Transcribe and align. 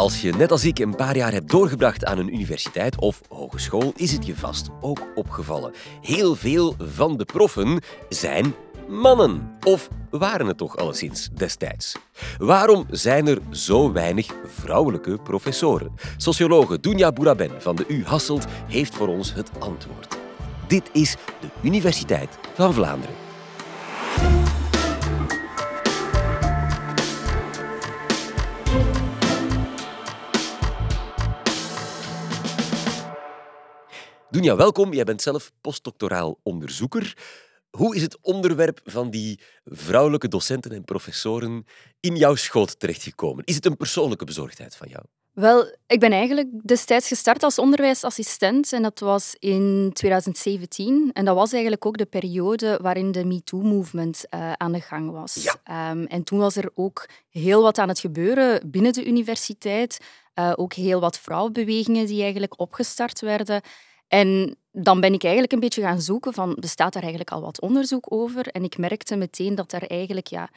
Als 0.00 0.20
je 0.20 0.32
net 0.32 0.50
als 0.50 0.64
ik 0.64 0.78
een 0.78 0.94
paar 0.94 1.16
jaar 1.16 1.32
hebt 1.32 1.50
doorgebracht 1.50 2.04
aan 2.04 2.18
een 2.18 2.34
universiteit 2.34 2.98
of 2.98 3.20
hogeschool, 3.28 3.92
is 3.96 4.12
het 4.12 4.26
je 4.26 4.36
vast 4.36 4.68
ook 4.80 5.06
opgevallen. 5.14 5.72
Heel 6.00 6.34
veel 6.34 6.74
van 6.78 7.16
de 7.16 7.24
proffen 7.24 7.80
zijn 8.08 8.54
mannen. 8.88 9.56
Of 9.66 9.88
waren 10.10 10.46
het 10.46 10.56
toch 10.56 10.76
alleszins 10.76 11.28
destijds? 11.32 11.96
Waarom 12.38 12.86
zijn 12.90 13.26
er 13.26 13.38
zo 13.50 13.92
weinig 13.92 14.26
vrouwelijke 14.44 15.18
professoren? 15.18 15.94
Sociologe 16.16 16.80
Dunja 16.80 17.12
Bouraben 17.12 17.62
van 17.62 17.76
de 17.76 17.84
U 17.88 18.04
Hasselt 18.04 18.46
heeft 18.66 18.94
voor 18.94 19.08
ons 19.08 19.34
het 19.34 19.50
antwoord. 19.58 20.16
Dit 20.66 20.90
is 20.92 21.16
de 21.40 21.48
Universiteit 21.62 22.38
van 22.54 22.74
Vlaanderen. 22.74 23.14
Dunja, 34.40 34.56
welkom. 34.56 34.92
Jij 34.92 35.04
bent 35.04 35.22
zelf 35.22 35.52
postdoctoraal 35.60 36.38
onderzoeker. 36.42 37.16
Hoe 37.70 37.96
is 37.96 38.02
het 38.02 38.18
onderwerp 38.22 38.80
van 38.84 39.10
die 39.10 39.40
vrouwelijke 39.64 40.28
docenten 40.28 40.70
en 40.72 40.84
professoren 40.84 41.64
in 42.00 42.16
jouw 42.16 42.34
schoot 42.34 42.78
terechtgekomen? 42.78 43.44
Is 43.44 43.54
het 43.54 43.66
een 43.66 43.76
persoonlijke 43.76 44.24
bezorgdheid 44.24 44.76
van 44.76 44.88
jou? 44.88 45.04
Wel, 45.32 45.76
ik 45.86 46.00
ben 46.00 46.12
eigenlijk 46.12 46.48
destijds 46.66 47.08
gestart 47.08 47.42
als 47.42 47.58
onderwijsassistent 47.58 48.72
en 48.72 48.82
dat 48.82 48.98
was 48.98 49.36
in 49.38 49.90
2017. 49.92 51.10
En 51.12 51.24
dat 51.24 51.34
was 51.34 51.52
eigenlijk 51.52 51.86
ook 51.86 51.98
de 51.98 52.06
periode 52.06 52.78
waarin 52.82 53.12
de 53.12 53.24
MeToo-movement 53.24 54.24
uh, 54.30 54.52
aan 54.52 54.72
de 54.72 54.80
gang 54.80 55.10
was. 55.10 55.34
Ja. 55.64 55.90
Um, 55.90 56.06
en 56.06 56.22
toen 56.22 56.38
was 56.38 56.56
er 56.56 56.70
ook 56.74 57.08
heel 57.28 57.62
wat 57.62 57.78
aan 57.78 57.88
het 57.88 58.00
gebeuren 58.00 58.70
binnen 58.70 58.92
de 58.92 59.06
universiteit. 59.06 59.98
Uh, 60.34 60.52
ook 60.56 60.72
heel 60.72 61.00
wat 61.00 61.18
vrouwenbewegingen 61.18 62.06
die 62.06 62.22
eigenlijk 62.22 62.60
opgestart 62.60 63.20
werden. 63.20 63.62
En 64.10 64.56
dan 64.72 65.00
ben 65.00 65.12
ik 65.12 65.22
eigenlijk 65.22 65.52
een 65.52 65.60
beetje 65.60 65.82
gaan 65.82 66.00
zoeken 66.00 66.32
van, 66.32 66.56
bestaat 66.60 66.92
daar 66.92 67.02
eigenlijk 67.02 67.32
al 67.32 67.40
wat 67.40 67.60
onderzoek 67.60 68.12
over? 68.12 68.46
En 68.46 68.64
ik 68.64 68.78
merkte 68.78 69.16
meteen 69.16 69.54
dat 69.54 69.72
er 69.72 69.82
eigenlijk 69.86 70.26
ja, 70.26 70.50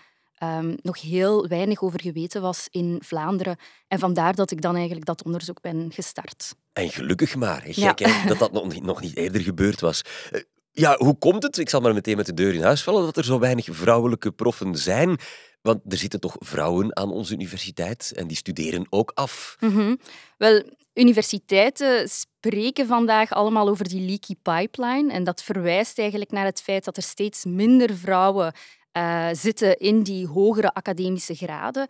um, 0.44 0.76
nog 0.82 1.02
heel 1.02 1.48
weinig 1.48 1.81
over 1.81 2.02
geweten 2.02 2.42
was 2.42 2.68
in 2.72 2.98
Vlaanderen. 3.04 3.58
En 3.88 4.00
vandaar 4.00 4.36
dat 4.36 4.52
ik 4.52 4.62
dan 4.62 4.76
eigenlijk 4.76 5.06
dat 5.06 5.24
onderzoek 5.24 5.62
ben 5.62 5.92
gestart. 5.92 6.56
En 6.74 6.90
gelukkig 6.90 7.36
maar. 7.36 7.62
Gek 7.66 8.00
ja. 8.00 8.09
hè, 8.09 8.28
dat 8.28 8.40
dat 8.40 8.52
nog 8.52 8.74
niet, 8.74 8.84
nog 8.84 9.02
niet 9.02 9.16
eerder 9.16 9.42
gebeurd 9.42 9.80
was. 9.80 10.02
Eh, 10.31 10.42
ja, 10.72 10.96
hoe 10.98 11.18
komt 11.18 11.44
het, 11.44 11.58
ik 11.58 11.70
zal 11.70 11.81
maar 11.81 11.94
meteen 11.94 12.18
met 12.18 12.26
de 12.26 12.34
deur 12.34 12.54
in 12.54 12.64
huis 12.64 12.84
vallen, 12.84 13.04
dat 13.04 13.18
er 13.18 13.26
zo 13.26 13.40
weinig 13.40 13.68
vrouwelijke 13.72 14.31
proffen 14.31 14.76
zijn? 14.76 15.18
Want 15.62 15.80
er 15.88 15.98
zitten 15.98 16.20
toch 16.20 16.36
vrouwen 16.40 16.98
aan 16.98 17.12
onze 17.12 17.34
universiteit 17.34 18.12
en 18.16 18.28
die 18.28 18.38
studeren 18.38 18.88
ook 18.90 19.12
af. 19.14 19.56
Mm 19.59 19.72
-hmm. 19.72 20.00
Wel, 20.38 20.64
universiteiten 20.94 22.10
spreken 22.10 22.88
vandaag 22.88 23.32
allemaal 23.32 23.70
over 23.70 23.90
die 23.90 24.06
leaky 24.06 24.36
pipeline. 24.42 25.12
En 25.12 25.24
dat 25.24 25.44
verwijst 25.44 26.00
eigenlijk 26.00 26.32
naar 26.32 26.46
het 26.46 26.62
feit 26.62 26.86
dat 26.86 26.98
er 26.98 27.04
steeds 27.04 27.46
minder 27.46 27.96
vrouwen 27.98 28.54
uh, 28.98 29.28
zitten 29.32 29.78
in 29.78 30.04
die 30.04 30.28
hogere 30.28 30.74
academische 30.74 31.36
graden. 31.36 31.88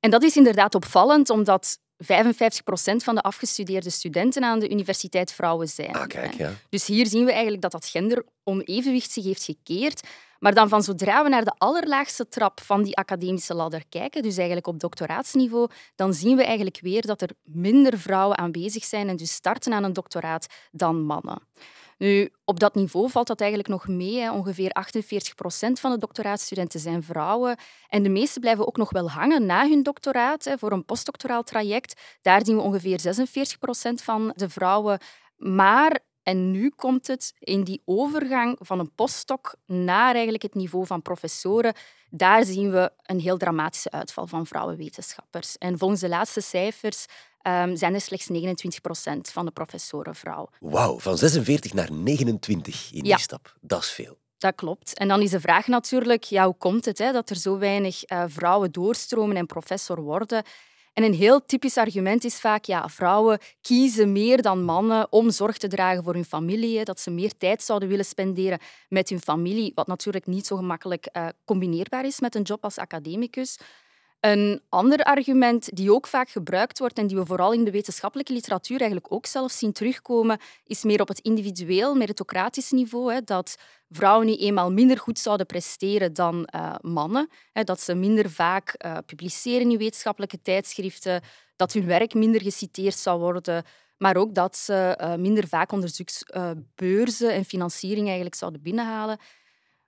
En 0.00 0.10
dat 0.10 0.22
is 0.22 0.36
inderdaad 0.36 0.74
opvallend, 0.74 1.30
omdat 1.30 1.78
55 1.98 2.62
procent 2.62 3.04
van 3.04 3.14
de 3.14 3.22
afgestudeerde 3.22 3.90
studenten 3.90 4.44
aan 4.44 4.58
de 4.58 4.70
universiteit 4.70 5.32
vrouwen 5.32 5.68
zijn. 5.68 5.92
Ah, 5.92 6.06
kijk, 6.06 6.34
ja. 6.34 6.52
Dus 6.68 6.86
hier 6.86 7.06
zien 7.06 7.24
we 7.24 7.32
eigenlijk 7.32 7.62
dat 7.62 7.72
dat 7.72 7.86
genderonevenwicht 7.86 9.10
zich 9.10 9.24
heeft 9.24 9.44
gekeerd. 9.44 10.08
Maar 10.38 10.54
dan 10.54 10.68
van 10.68 10.82
zodra 10.82 11.22
we 11.22 11.28
naar 11.28 11.44
de 11.44 11.54
allerlaagste 11.58 12.28
trap 12.28 12.60
van 12.60 12.82
die 12.82 12.96
academische 12.96 13.54
ladder 13.54 13.82
kijken, 13.88 14.22
dus 14.22 14.36
eigenlijk 14.36 14.66
op 14.66 14.80
doctoraatsniveau, 14.80 15.68
dan 15.94 16.14
zien 16.14 16.36
we 16.36 16.44
eigenlijk 16.44 16.80
weer 16.80 17.06
dat 17.06 17.22
er 17.22 17.30
minder 17.42 17.98
vrouwen 17.98 18.38
aanwezig 18.38 18.84
zijn 18.84 19.08
en 19.08 19.16
dus 19.16 19.32
starten 19.32 19.72
aan 19.72 19.84
een 19.84 19.92
doctoraat 19.92 20.46
dan 20.70 21.02
mannen. 21.02 21.42
Nu, 21.98 22.32
op 22.44 22.60
dat 22.60 22.74
niveau 22.74 23.10
valt 23.10 23.26
dat 23.26 23.40
eigenlijk 23.40 23.70
nog 23.70 23.88
mee. 23.88 24.18
Hè. 24.18 24.32
Ongeveer 24.32 24.70
48 24.70 25.34
procent 25.34 25.80
van 25.80 25.90
de 25.90 25.98
doctoraatstudenten 25.98 26.80
zijn 26.80 27.02
vrouwen. 27.02 27.56
En 27.88 28.02
de 28.02 28.08
meeste 28.08 28.40
blijven 28.40 28.66
ook 28.66 28.76
nog 28.76 28.90
wel 28.90 29.10
hangen 29.10 29.46
na 29.46 29.68
hun 29.68 29.82
doctoraat 29.82 30.44
hè, 30.44 30.58
voor 30.58 30.72
een 30.72 30.84
postdoctoraal 30.84 31.42
traject. 31.42 32.00
Daar 32.22 32.44
zien 32.44 32.56
we 32.56 32.62
ongeveer 32.62 33.00
46 33.00 33.58
procent 33.58 34.02
van 34.02 34.32
de 34.34 34.48
vrouwen. 34.48 34.98
Maar 35.36 36.00
en 36.26 36.50
nu 36.50 36.70
komt 36.76 37.06
het 37.06 37.34
in 37.38 37.64
die 37.64 37.82
overgang 37.84 38.56
van 38.60 38.78
een 38.78 38.94
postdoc 38.94 39.54
naar 39.66 40.12
eigenlijk 40.12 40.42
het 40.42 40.54
niveau 40.54 40.86
van 40.86 41.02
professoren. 41.02 41.74
Daar 42.10 42.44
zien 42.44 42.70
we 42.70 42.90
een 43.02 43.20
heel 43.20 43.36
dramatische 43.36 43.90
uitval 43.90 44.26
van 44.26 44.46
vrouwenwetenschappers. 44.46 45.58
En 45.58 45.78
volgens 45.78 46.00
de 46.00 46.08
laatste 46.08 46.40
cijfers 46.40 47.06
um, 47.42 47.76
zijn 47.76 47.94
er 47.94 48.00
slechts 48.00 48.26
29 48.26 48.80
procent 48.80 49.30
van 49.30 49.44
de 49.44 49.50
professoren 49.50 50.14
vrouw. 50.14 50.48
Wauw, 50.60 50.98
van 50.98 51.18
46 51.18 51.72
naar 51.72 51.92
29 51.92 52.92
in 52.92 53.02
die 53.02 53.18
stap. 53.18 53.56
Dat 53.60 53.82
is 53.82 53.90
veel. 53.90 54.18
Dat 54.38 54.54
klopt. 54.54 54.98
En 54.98 55.08
dan 55.08 55.22
is 55.22 55.30
de 55.30 55.40
vraag 55.40 55.66
natuurlijk, 55.66 56.22
ja, 56.22 56.44
hoe 56.44 56.56
komt 56.58 56.84
het 56.84 56.98
hè, 56.98 57.12
dat 57.12 57.30
er 57.30 57.36
zo 57.36 57.58
weinig 57.58 58.10
uh, 58.10 58.24
vrouwen 58.26 58.72
doorstromen 58.72 59.36
en 59.36 59.46
professor 59.46 60.00
worden? 60.00 60.44
En 60.96 61.02
een 61.02 61.14
heel 61.14 61.46
typisch 61.46 61.76
argument 61.76 62.24
is 62.24 62.40
vaak, 62.40 62.64
ja, 62.64 62.88
vrouwen 62.88 63.38
kiezen 63.60 64.12
meer 64.12 64.42
dan 64.42 64.64
mannen 64.64 65.12
om 65.12 65.30
zorg 65.30 65.58
te 65.58 65.68
dragen 65.68 66.04
voor 66.04 66.14
hun 66.14 66.24
familie, 66.24 66.84
dat 66.84 67.00
ze 67.00 67.10
meer 67.10 67.36
tijd 67.36 67.62
zouden 67.62 67.88
willen 67.88 68.04
spenderen 68.04 68.58
met 68.88 69.08
hun 69.08 69.20
familie, 69.20 69.72
wat 69.74 69.86
natuurlijk 69.86 70.26
niet 70.26 70.46
zo 70.46 70.56
gemakkelijk 70.56 71.08
uh, 71.12 71.26
combineerbaar 71.44 72.04
is 72.04 72.20
met 72.20 72.34
een 72.34 72.42
job 72.42 72.64
als 72.64 72.78
academicus. 72.78 73.58
Een 74.26 74.60
ander 74.68 75.02
argument 75.02 75.76
die 75.76 75.92
ook 75.92 76.06
vaak 76.06 76.28
gebruikt 76.28 76.78
wordt 76.78 76.98
en 76.98 77.06
die 77.06 77.16
we 77.16 77.26
vooral 77.26 77.52
in 77.52 77.64
de 77.64 77.70
wetenschappelijke 77.70 78.32
literatuur 78.32 78.80
eigenlijk 78.80 79.12
ook 79.12 79.26
zelf 79.26 79.52
zien 79.52 79.72
terugkomen, 79.72 80.38
is 80.64 80.82
meer 80.82 81.00
op 81.00 81.08
het 81.08 81.18
individueel, 81.18 81.94
meritocratisch 81.94 82.70
niveau. 82.70 83.12
Hè, 83.12 83.20
dat 83.24 83.56
vrouwen 83.90 84.26
nu 84.26 84.34
eenmaal 84.34 84.72
minder 84.72 84.98
goed 84.98 85.18
zouden 85.18 85.46
presteren 85.46 86.12
dan 86.12 86.48
uh, 86.54 86.74
mannen. 86.80 87.28
Hè, 87.52 87.64
dat 87.64 87.80
ze 87.80 87.94
minder 87.94 88.30
vaak 88.30 88.74
uh, 88.84 88.96
publiceren 89.06 89.70
in 89.70 89.78
wetenschappelijke 89.78 90.42
tijdschriften, 90.42 91.22
dat 91.56 91.72
hun 91.72 91.86
werk 91.86 92.14
minder 92.14 92.42
geciteerd 92.42 92.96
zou 92.96 93.20
worden, 93.20 93.64
maar 93.96 94.16
ook 94.16 94.34
dat 94.34 94.56
ze 94.56 94.98
uh, 95.00 95.14
minder 95.14 95.48
vaak 95.48 95.72
onderzoeksbeurzen 95.72 97.32
en 97.32 97.44
financiering 97.44 98.06
eigenlijk 98.06 98.36
zouden 98.36 98.62
binnenhalen. 98.62 99.18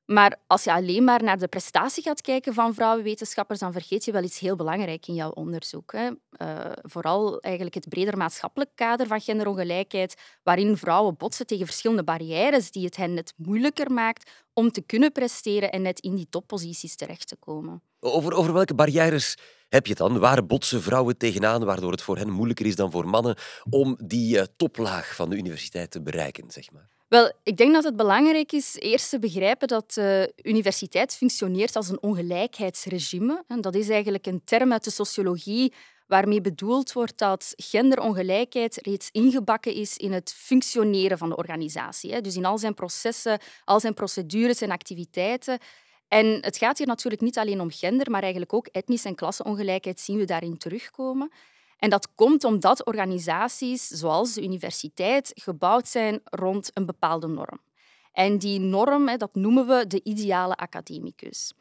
Maar 0.08 0.36
als 0.46 0.64
je 0.64 0.72
alleen 0.72 1.04
maar 1.04 1.22
naar 1.22 1.38
de 1.38 1.48
prestatie 1.48 2.02
gaat 2.02 2.20
kijken 2.20 2.54
van 2.54 2.74
vrouwenwetenschappers, 2.74 3.58
dan 3.58 3.72
vergeet 3.72 4.04
je 4.04 4.12
wel 4.12 4.22
iets 4.22 4.38
heel 4.38 4.56
belangrijks 4.56 5.08
in 5.08 5.14
jouw 5.14 5.30
onderzoek. 5.30 5.92
Hè. 5.92 6.06
Uh, 6.06 6.72
vooral 6.82 7.40
eigenlijk 7.40 7.74
het 7.74 7.88
breder 7.88 8.16
maatschappelijk 8.16 8.70
kader 8.74 9.06
van 9.06 9.20
genderongelijkheid, 9.20 10.14
waarin 10.42 10.76
vrouwen 10.76 11.16
botsen 11.16 11.46
tegen 11.46 11.66
verschillende 11.66 12.04
barrières 12.04 12.70
die 12.70 12.84
het 12.84 12.96
hen 12.96 13.14
net 13.14 13.34
moeilijker 13.36 13.90
maakt 13.90 14.30
om 14.52 14.70
te 14.70 14.80
kunnen 14.80 15.12
presteren 15.12 15.72
en 15.72 15.82
net 15.82 16.00
in 16.00 16.14
die 16.14 16.28
topposities 16.30 16.96
terecht 16.96 17.28
te 17.28 17.36
komen. 17.36 17.82
Over, 18.00 18.32
over 18.32 18.52
welke 18.52 18.74
barrières 18.74 19.36
heb 19.68 19.86
je 19.86 19.90
het 19.90 20.00
dan? 20.00 20.18
Waar 20.18 20.46
botsen 20.46 20.82
vrouwen 20.82 21.16
tegenaan, 21.16 21.64
waardoor 21.64 21.90
het 21.90 22.02
voor 22.02 22.16
hen 22.16 22.30
moeilijker 22.30 22.66
is 22.66 22.76
dan 22.76 22.90
voor 22.90 23.08
mannen 23.08 23.36
om 23.70 23.98
die 24.04 24.36
uh, 24.36 24.42
toplaag 24.56 25.14
van 25.14 25.30
de 25.30 25.36
universiteit 25.36 25.90
te 25.90 26.02
bereiken? 26.02 26.50
Zeg 26.50 26.72
maar? 26.72 26.97
Wel, 27.08 27.32
ik 27.42 27.56
denk 27.56 27.72
dat 27.72 27.84
het 27.84 27.96
belangrijk 27.96 28.52
is 28.52 28.76
eerst 28.78 29.10
te 29.10 29.18
begrijpen 29.18 29.68
dat 29.68 29.92
de 29.92 30.32
universiteit 30.42 31.16
functioneert 31.16 31.76
als 31.76 31.88
een 31.88 32.02
ongelijkheidsregime. 32.02 33.44
En 33.46 33.60
dat 33.60 33.74
is 33.74 33.88
eigenlijk 33.88 34.26
een 34.26 34.44
term 34.44 34.72
uit 34.72 34.84
de 34.84 34.90
sociologie 34.90 35.72
waarmee 36.06 36.40
bedoeld 36.40 36.92
wordt 36.92 37.18
dat 37.18 37.52
genderongelijkheid 37.56 38.78
reeds 38.82 39.08
ingebakken 39.12 39.74
is 39.74 39.96
in 39.96 40.12
het 40.12 40.34
functioneren 40.36 41.18
van 41.18 41.28
de 41.28 41.36
organisatie. 41.36 42.20
Dus 42.20 42.36
in 42.36 42.44
al 42.44 42.58
zijn 42.58 42.74
processen, 42.74 43.38
al 43.64 43.80
zijn 43.80 43.94
procedures 43.94 44.60
en 44.60 44.70
activiteiten. 44.70 45.58
En 46.08 46.26
het 46.40 46.56
gaat 46.56 46.78
hier 46.78 46.86
natuurlijk 46.86 47.22
niet 47.22 47.38
alleen 47.38 47.60
om 47.60 47.70
gender, 47.70 48.10
maar 48.10 48.22
eigenlijk 48.22 48.52
ook 48.52 48.66
etnisch 48.66 49.04
en 49.04 49.14
klasseongelijkheid 49.14 50.00
zien 50.00 50.18
we 50.18 50.24
daarin 50.24 50.58
terugkomen. 50.58 51.30
En 51.78 51.90
dat 51.90 52.14
komt 52.14 52.44
omdat 52.44 52.86
organisaties 52.86 53.86
zoals 53.86 54.32
de 54.34 54.42
universiteit 54.42 55.32
gebouwd 55.34 55.88
zijn 55.88 56.20
rond 56.24 56.70
een 56.74 56.86
bepaalde 56.86 57.26
norm. 57.26 57.60
En 58.12 58.38
die 58.38 58.60
norm, 58.60 59.18
dat 59.18 59.34
noemen 59.34 59.66
we 59.66 59.86
de 59.86 60.00
ideale 60.02 60.56
academicus. 60.56 61.52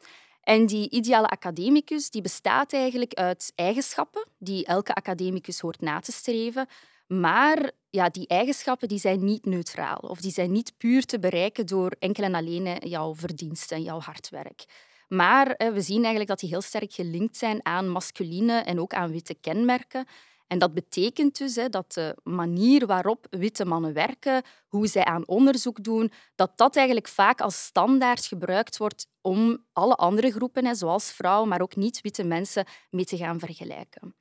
En 0.42 0.66
die 0.66 0.90
ideale 0.90 1.26
academicus 1.26 2.10
die 2.10 2.22
bestaat 2.22 2.72
eigenlijk 2.72 3.14
uit 3.14 3.52
eigenschappen 3.54 4.26
die 4.38 4.66
elke 4.66 4.94
academicus 4.94 5.60
hoort 5.60 5.80
na 5.80 6.00
te 6.00 6.12
streven. 6.12 6.66
Maar 7.06 7.70
ja, 7.90 8.08
die 8.08 8.26
eigenschappen 8.26 8.88
die 8.88 8.98
zijn 8.98 9.24
niet 9.24 9.44
neutraal 9.44 9.96
of 9.96 10.20
die 10.20 10.32
zijn 10.32 10.52
niet 10.52 10.72
puur 10.76 11.04
te 11.04 11.18
bereiken 11.18 11.66
door 11.66 11.96
enkel 11.98 12.24
en 12.24 12.34
alleen 12.34 12.88
jouw 12.88 13.14
verdiensten 13.14 13.76
en 13.76 13.82
jouw 13.82 14.00
hard 14.00 14.28
werk. 14.28 14.64
Maar 15.08 15.54
we 15.56 15.80
zien 15.80 15.98
eigenlijk 15.98 16.28
dat 16.28 16.38
die 16.38 16.48
heel 16.48 16.60
sterk 16.60 16.92
gelinkt 16.92 17.36
zijn 17.36 17.60
aan 17.62 17.88
masculine 17.88 18.58
en 18.58 18.80
ook 18.80 18.94
aan 18.94 19.10
witte 19.10 19.34
kenmerken. 19.34 20.06
En 20.46 20.58
dat 20.58 20.74
betekent 20.74 21.38
dus 21.38 21.54
hè, 21.54 21.68
dat 21.68 21.92
de 21.92 22.16
manier 22.22 22.86
waarop 22.86 23.26
witte 23.30 23.64
mannen 23.64 23.92
werken, 23.92 24.42
hoe 24.68 24.86
zij 24.86 25.04
aan 25.04 25.26
onderzoek 25.26 25.84
doen, 25.84 26.12
dat 26.34 26.52
dat 26.56 26.76
eigenlijk 26.76 27.08
vaak 27.08 27.40
als 27.40 27.64
standaard 27.64 28.26
gebruikt 28.26 28.76
wordt 28.76 29.06
om 29.20 29.64
alle 29.72 29.94
andere 29.94 30.30
groepen, 30.30 30.76
zoals 30.76 31.10
vrouwen, 31.10 31.48
maar 31.48 31.60
ook 31.60 31.76
niet-witte 31.76 32.24
mensen, 32.24 32.66
mee 32.90 33.04
te 33.04 33.16
gaan 33.16 33.38
vergelijken. 33.38 34.14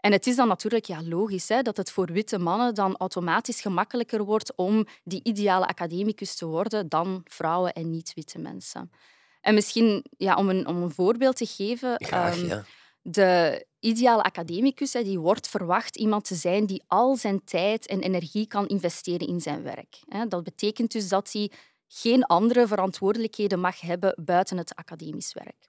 En 0.00 0.12
het 0.12 0.26
is 0.26 0.36
dan 0.36 0.48
natuurlijk 0.48 0.84
ja, 0.84 1.02
logisch 1.02 1.48
hè, 1.48 1.62
dat 1.62 1.76
het 1.76 1.90
voor 1.90 2.06
witte 2.06 2.38
mannen 2.38 2.74
dan 2.74 2.96
automatisch 2.96 3.60
gemakkelijker 3.60 4.24
wordt 4.24 4.52
om 4.56 4.86
die 5.04 5.20
ideale 5.22 5.66
academicus 5.66 6.34
te 6.34 6.46
worden 6.46 6.88
dan 6.88 7.20
vrouwen 7.24 7.72
en 7.72 7.90
niet-witte 7.90 8.38
mensen. 8.38 8.90
En 9.40 9.54
misschien 9.54 10.04
ja, 10.16 10.34
om, 10.34 10.48
een, 10.48 10.66
om 10.66 10.82
een 10.82 10.90
voorbeeld 10.90 11.36
te 11.36 11.46
geven. 11.46 11.94
Graag, 11.96 12.38
um, 12.38 12.46
ja. 12.46 12.64
De 13.02 13.66
ideale 13.80 14.22
academicus 14.22 14.92
hè, 14.92 15.02
die 15.02 15.18
wordt 15.18 15.48
verwacht 15.48 15.96
iemand 15.96 16.24
te 16.24 16.34
zijn 16.34 16.66
die 16.66 16.82
al 16.86 17.16
zijn 17.16 17.44
tijd 17.44 17.86
en 17.86 18.00
energie 18.00 18.46
kan 18.46 18.66
investeren 18.66 19.28
in 19.28 19.40
zijn 19.40 19.62
werk. 19.62 19.98
Dat 20.28 20.44
betekent 20.44 20.92
dus 20.92 21.08
dat 21.08 21.32
hij 21.32 21.50
geen 21.88 22.24
andere 22.24 22.66
verantwoordelijkheden 22.66 23.60
mag 23.60 23.80
hebben 23.80 24.14
buiten 24.24 24.56
het 24.56 24.74
academisch 24.74 25.32
werk. 25.34 25.66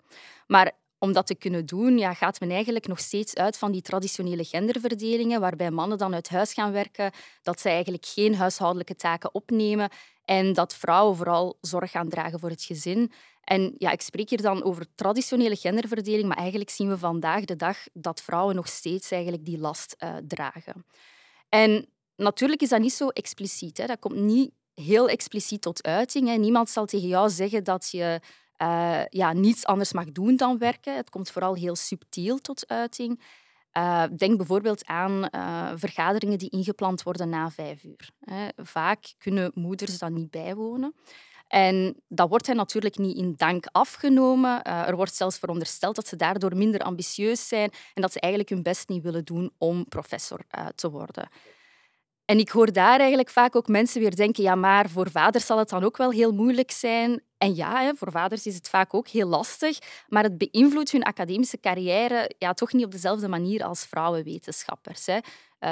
Maar 0.48 0.72
om 0.98 1.14
dat 1.14 1.28
te 1.28 1.36
kunnen 1.36 1.66
doen, 1.66 1.98
ja, 1.98 2.14
gaat 2.14 2.40
men 2.40 2.52
eigenlijk 2.52 2.88
nog 2.88 3.00
steeds 3.00 3.36
uit 3.36 3.58
van 3.58 3.72
die 3.72 3.82
traditionele 3.82 4.44
genderverdelingen, 4.44 5.42
waarbij 5.42 5.72
mannen 5.72 5.98
dan 5.98 6.14
uit 6.14 6.30
huis 6.30 6.54
gaan 6.54 6.72
werken, 6.72 7.12
dat 7.42 7.60
zij 7.60 7.74
eigenlijk 7.74 8.06
geen 8.06 8.36
huishoudelijke 8.36 8.96
taken 8.96 9.34
opnemen 9.34 9.90
en 10.30 10.54
dat 10.54 10.76
vrouwen 10.76 11.16
vooral 11.16 11.58
zorg 11.62 11.92
gaan 11.92 12.10
dragen 12.10 12.40
voor 12.40 12.50
het 12.50 12.64
gezin. 12.64 13.12
En 13.44 13.76
ja, 13.78 13.92
ik 13.92 14.02
spreek 14.02 14.30
hier 14.30 14.42
dan 14.42 14.64
over 14.64 14.86
traditionele 14.96 15.56
genderverdeling, 15.56 16.28
maar 16.28 16.38
eigenlijk 16.38 16.70
zien 16.70 16.90
we 16.90 16.98
vandaag 16.98 17.46
de 17.46 17.56
dag 17.56 17.78
dat 17.94 18.22
vrouwen 18.22 18.56
nog 18.56 18.68
steeds 18.68 19.12
eigenlijk 19.12 19.46
die 19.46 19.58
last 19.58 19.96
uh, 20.00 20.16
dragen. 20.28 20.86
En 21.50 21.90
natuurlijk 22.16 22.62
is 22.62 22.70
dat 22.70 22.80
niet 22.80 22.94
zo 22.94 23.08
expliciet. 23.08 23.78
Hè. 23.78 23.86
Dat 23.86 24.00
komt 24.00 24.16
niet 24.16 24.52
heel 24.74 25.10
expliciet 25.10 25.62
tot 25.62 25.84
uiting. 25.84 26.28
Hè. 26.28 26.36
Niemand 26.36 26.70
zal 26.70 26.86
tegen 26.86 27.08
jou 27.08 27.30
zeggen 27.30 27.64
dat 27.64 27.90
je 27.92 28.20
uh, 28.62 29.06
ja, 29.06 29.34
niets 29.34 29.66
anders 29.66 29.94
mag 29.94 30.12
doen 30.12 30.36
dan 30.36 30.58
werken. 30.58 30.96
Het 30.96 31.10
komt 31.10 31.32
vooral 31.32 31.56
heel 31.56 31.76
subtiel 31.76 32.38
tot 32.38 32.68
uiting. 32.68 33.22
Uh, 33.80 34.04
denk 34.18 34.38
bijvoorbeeld 34.38 34.86
aan 34.86 35.28
uh, 35.32 35.72
vergaderingen 35.76 36.38
die 36.38 36.50
ingepland 36.50 37.04
worden 37.04 37.30
na 37.30 37.50
vijf 37.50 37.84
uur. 37.84 38.10
Vaak 38.56 39.14
kunnen 39.18 39.52
moeders 39.54 39.98
dan 39.98 40.14
niet 40.14 40.32
bijwonen. 40.32 40.96
En 41.48 41.96
dat 42.08 42.30
wordt 42.30 42.48
hen 42.48 42.56
natuurlijk 42.56 42.98
niet 42.98 43.18
in 43.18 43.34
dank 43.38 43.66
afgenomen. 43.72 44.62
Uh, 44.68 44.88
er 44.88 44.96
wordt 44.96 45.16
zelfs 45.16 45.40
verondersteld 45.40 45.96
dat 45.96 46.08
ze 46.08 46.16
daardoor 46.16 46.58
minder 46.58 46.82
ambitieus 46.82 47.48
zijn 47.48 47.72
en 47.94 48.02
dat 48.02 48.12
ze 48.12 48.20
eigenlijk 48.20 48.54
hun 48.54 48.64
best 48.64 48.90
niet 48.90 49.04
willen 49.04 49.26
doen 49.26 49.52
om 49.58 49.88
professor 49.88 50.42
te 50.76 50.90
worden. 50.90 51.30
En 52.30 52.40
ik 52.40 52.50
hoor 52.50 52.72
daar 52.72 53.00
eigenlijk 53.00 53.30
vaak 53.30 53.56
ook 53.56 53.68
mensen 53.68 54.02
weer 54.02 54.16
denken, 54.16 54.44
ja, 54.44 54.56
maar 54.56 54.90
voor 54.90 55.12
vaders 55.12 55.46
zal 55.46 55.58
het 55.58 55.70
dan 55.70 55.84
ook 55.84 55.98
wel 55.98 56.12
heel 56.12 56.32
moeilijk 56.32 56.72
zijn. 56.72 57.22
En 57.38 57.56
ja, 57.56 57.94
voor 57.96 58.12
vaders 58.12 58.46
is 58.46 58.56
het 58.56 58.70
vaak 58.70 58.94
ook 58.94 59.08
heel 59.08 59.28
lastig, 59.28 59.78
maar 60.08 60.24
het 60.24 60.38
beïnvloedt 60.38 60.92
hun 60.92 61.04
academische 61.04 61.60
carrière 61.60 62.36
ja, 62.38 62.54
toch 62.54 62.74
niet 62.74 62.86
op 62.86 62.92
dezelfde 62.92 63.28
manier 63.28 63.64
als 63.64 63.86
vrouwenwetenschappers. 63.86 65.06
Hè. 65.06 65.18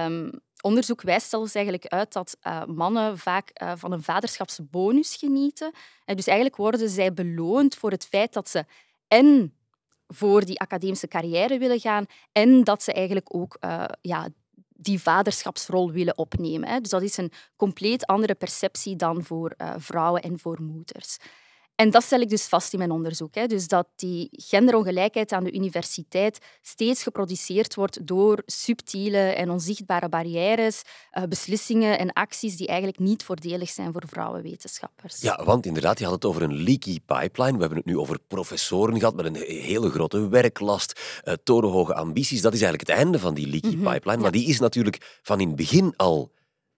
Um, 0.06 0.32
onderzoek 0.62 1.02
wijst 1.02 1.30
zelfs 1.30 1.54
eigenlijk 1.54 1.86
uit 1.88 2.14
dat 2.14 2.38
uh, 2.44 2.66
mannen 2.66 3.18
vaak 3.18 3.62
uh, 3.62 3.72
van 3.76 3.92
een 3.92 4.04
vaderschapsbonus 4.04 5.16
genieten. 5.16 5.72
En 6.06 6.16
dus 6.16 6.28
eigenlijk 6.28 6.58
worden 6.58 6.90
zij 6.90 7.14
beloond 7.14 7.76
voor 7.76 7.92
het 7.92 8.06
feit 8.06 8.34
dat 8.34 8.50
ze 8.50 8.66
en 9.08 9.54
voor 10.08 10.46
die 10.46 10.60
academische 10.60 11.08
carrière 11.08 11.58
willen 11.58 11.80
gaan 11.80 12.06
en 12.32 12.64
dat 12.64 12.84
ze 12.84 12.94
eigenlijk 12.94 13.36
ook 13.36 13.58
uh, 13.60 13.84
ja, 14.02 14.30
die 14.78 15.02
vaderschapsrol 15.02 15.92
willen 15.92 16.18
opnemen. 16.18 16.82
Dus 16.82 16.92
dat 16.92 17.02
is 17.02 17.18
een 17.18 17.32
compleet 17.56 18.06
andere 18.06 18.36
perceptie 18.36 18.96
dan 18.96 19.24
voor 19.24 19.54
uh, 19.58 19.74
vrouwen 19.78 20.22
en 20.22 20.40
voor 20.40 20.62
moeders. 20.62 21.18
En 21.78 21.90
dat 21.90 22.04
stel 22.04 22.20
ik 22.20 22.30
dus 22.30 22.46
vast 22.46 22.74
in 22.74 22.80
mijn 22.80 22.92
onderzoek. 22.92 23.36
Hè. 23.36 23.48
Dus 23.48 23.68
dat 23.68 23.88
die 23.96 24.30
genderongelijkheid 24.32 25.32
aan 25.32 25.44
de 25.44 25.54
universiteit 25.54 26.40
steeds 26.62 27.04
geproduceerd 27.04 27.76
wordt 27.76 28.08
door 28.08 28.42
subtiele 28.46 29.18
en 29.18 29.50
onzichtbare 29.50 30.10
barrières, 30.10 30.82
uh, 31.18 31.24
beslissingen 31.24 32.00
en 32.00 32.14
acties 32.14 32.58
die 32.58 32.68
eigenlijk 32.68 33.00
niet 33.00 33.24
voordelig 33.24 33.70
zijn 33.70 33.92
voor 33.92 34.04
vrouwenwetenschappers. 34.08 35.22
Ja, 35.22 35.44
want 35.44 35.66
inderdaad, 35.66 36.00
je 36.00 36.04
had 36.06 36.14
het 36.14 36.26
over 36.26 36.42
een 36.42 36.64
leaky 36.64 37.00
pipeline. 37.06 37.54
We 37.54 37.60
hebben 37.60 37.78
het 37.78 37.86
nu 37.86 37.98
over 37.98 38.20
professoren 38.28 39.00
gehad 39.00 39.16
met 39.16 39.26
een 39.26 39.36
hele 39.46 39.90
grote 39.90 40.28
werklast, 40.30 41.22
uh, 41.24 41.34
torenhoge 41.44 41.94
ambities. 41.96 42.42
Dat 42.42 42.54
is 42.54 42.62
eigenlijk 42.62 42.90
het 42.90 43.00
einde 43.00 43.20
van 43.20 43.34
die 43.34 43.48
leaky 43.48 43.76
mm 43.76 43.84
-hmm, 43.84 43.94
pipeline. 43.94 44.22
Maar 44.22 44.32
die 44.32 44.48
is 44.48 44.60
natuurlijk 44.60 45.20
van 45.22 45.40
in 45.40 45.48
het 45.48 45.56
begin 45.56 45.94
al 45.96 46.32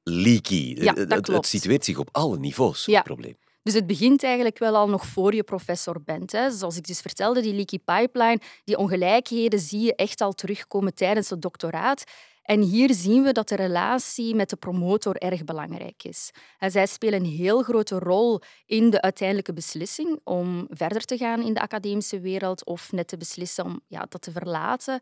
leaky. 0.04 0.76
Ja, 0.80 0.94
dat 0.94 1.10
het, 1.10 1.28
het 1.28 1.46
situeert 1.46 1.86
zich 1.86 1.98
op 1.98 2.10
alle 2.12 2.38
niveaus, 2.38 2.86
ja. 2.86 2.96
het 2.96 3.04
probleem. 3.04 3.38
Dus 3.70 3.78
het 3.78 3.88
begint 3.88 4.24
eigenlijk 4.24 4.58
wel 4.58 4.76
al 4.76 4.90
nog 4.90 5.06
voor 5.06 5.36
je 5.36 5.44
professor 5.44 6.02
bent. 6.04 6.32
Hè. 6.32 6.52
Zoals 6.52 6.78
ik 6.78 6.88
dus 6.88 7.00
vertelde, 7.00 7.42
die 7.42 7.54
leaky 7.54 7.80
pipeline, 7.80 8.40
die 8.64 8.78
ongelijkheden 8.78 9.60
zie 9.60 9.82
je 9.82 9.96
echt 9.96 10.22
al 10.22 10.34
terugkomen 10.34 10.94
tijdens 10.94 11.30
het 11.30 11.42
doctoraat. 11.42 12.04
En 12.42 12.62
hier 12.62 12.94
zien 12.94 13.24
we 13.24 13.32
dat 13.32 13.50
de 13.50 13.56
relatie 13.56 14.36
met 14.36 14.50
de 14.50 14.56
promotor 14.56 15.16
erg 15.16 15.44
belangrijk 15.44 16.04
is. 16.04 16.32
En 16.58 16.72
zij 16.72 16.86
spelen 16.86 17.20
een 17.20 17.30
heel 17.30 17.62
grote 17.62 18.00
rol 18.00 18.42
in 18.66 18.90
de 18.90 19.02
uiteindelijke 19.02 19.54
beslissing 19.54 20.20
om 20.24 20.68
verder 20.70 21.06
te 21.06 21.18
gaan 21.18 21.42
in 21.42 21.54
de 21.54 21.62
academische 21.62 22.20
wereld 22.20 22.66
of 22.66 22.92
net 22.92 23.08
te 23.08 23.18
beslissen 23.18 23.66
om 23.66 23.82
ja, 23.88 24.06
dat 24.10 24.22
te 24.22 24.32
verlaten. 24.32 25.00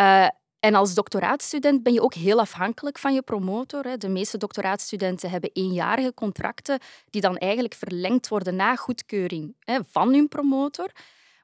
Uh, 0.00 0.28
en 0.60 0.74
als 0.74 0.94
doctoraatstudent 0.94 1.82
ben 1.82 1.92
je 1.92 2.02
ook 2.02 2.14
heel 2.14 2.38
afhankelijk 2.38 2.98
van 2.98 3.14
je 3.14 3.22
promotor. 3.22 3.98
De 3.98 4.08
meeste 4.08 4.38
doctoraatstudenten 4.38 5.30
hebben 5.30 5.50
eenjarige 5.52 6.14
contracten 6.14 6.78
die 7.10 7.20
dan 7.20 7.36
eigenlijk 7.36 7.74
verlengd 7.74 8.28
worden 8.28 8.56
na 8.56 8.76
goedkeuring 8.76 9.54
van 9.90 10.12
hun 10.12 10.28
promotor. 10.28 10.90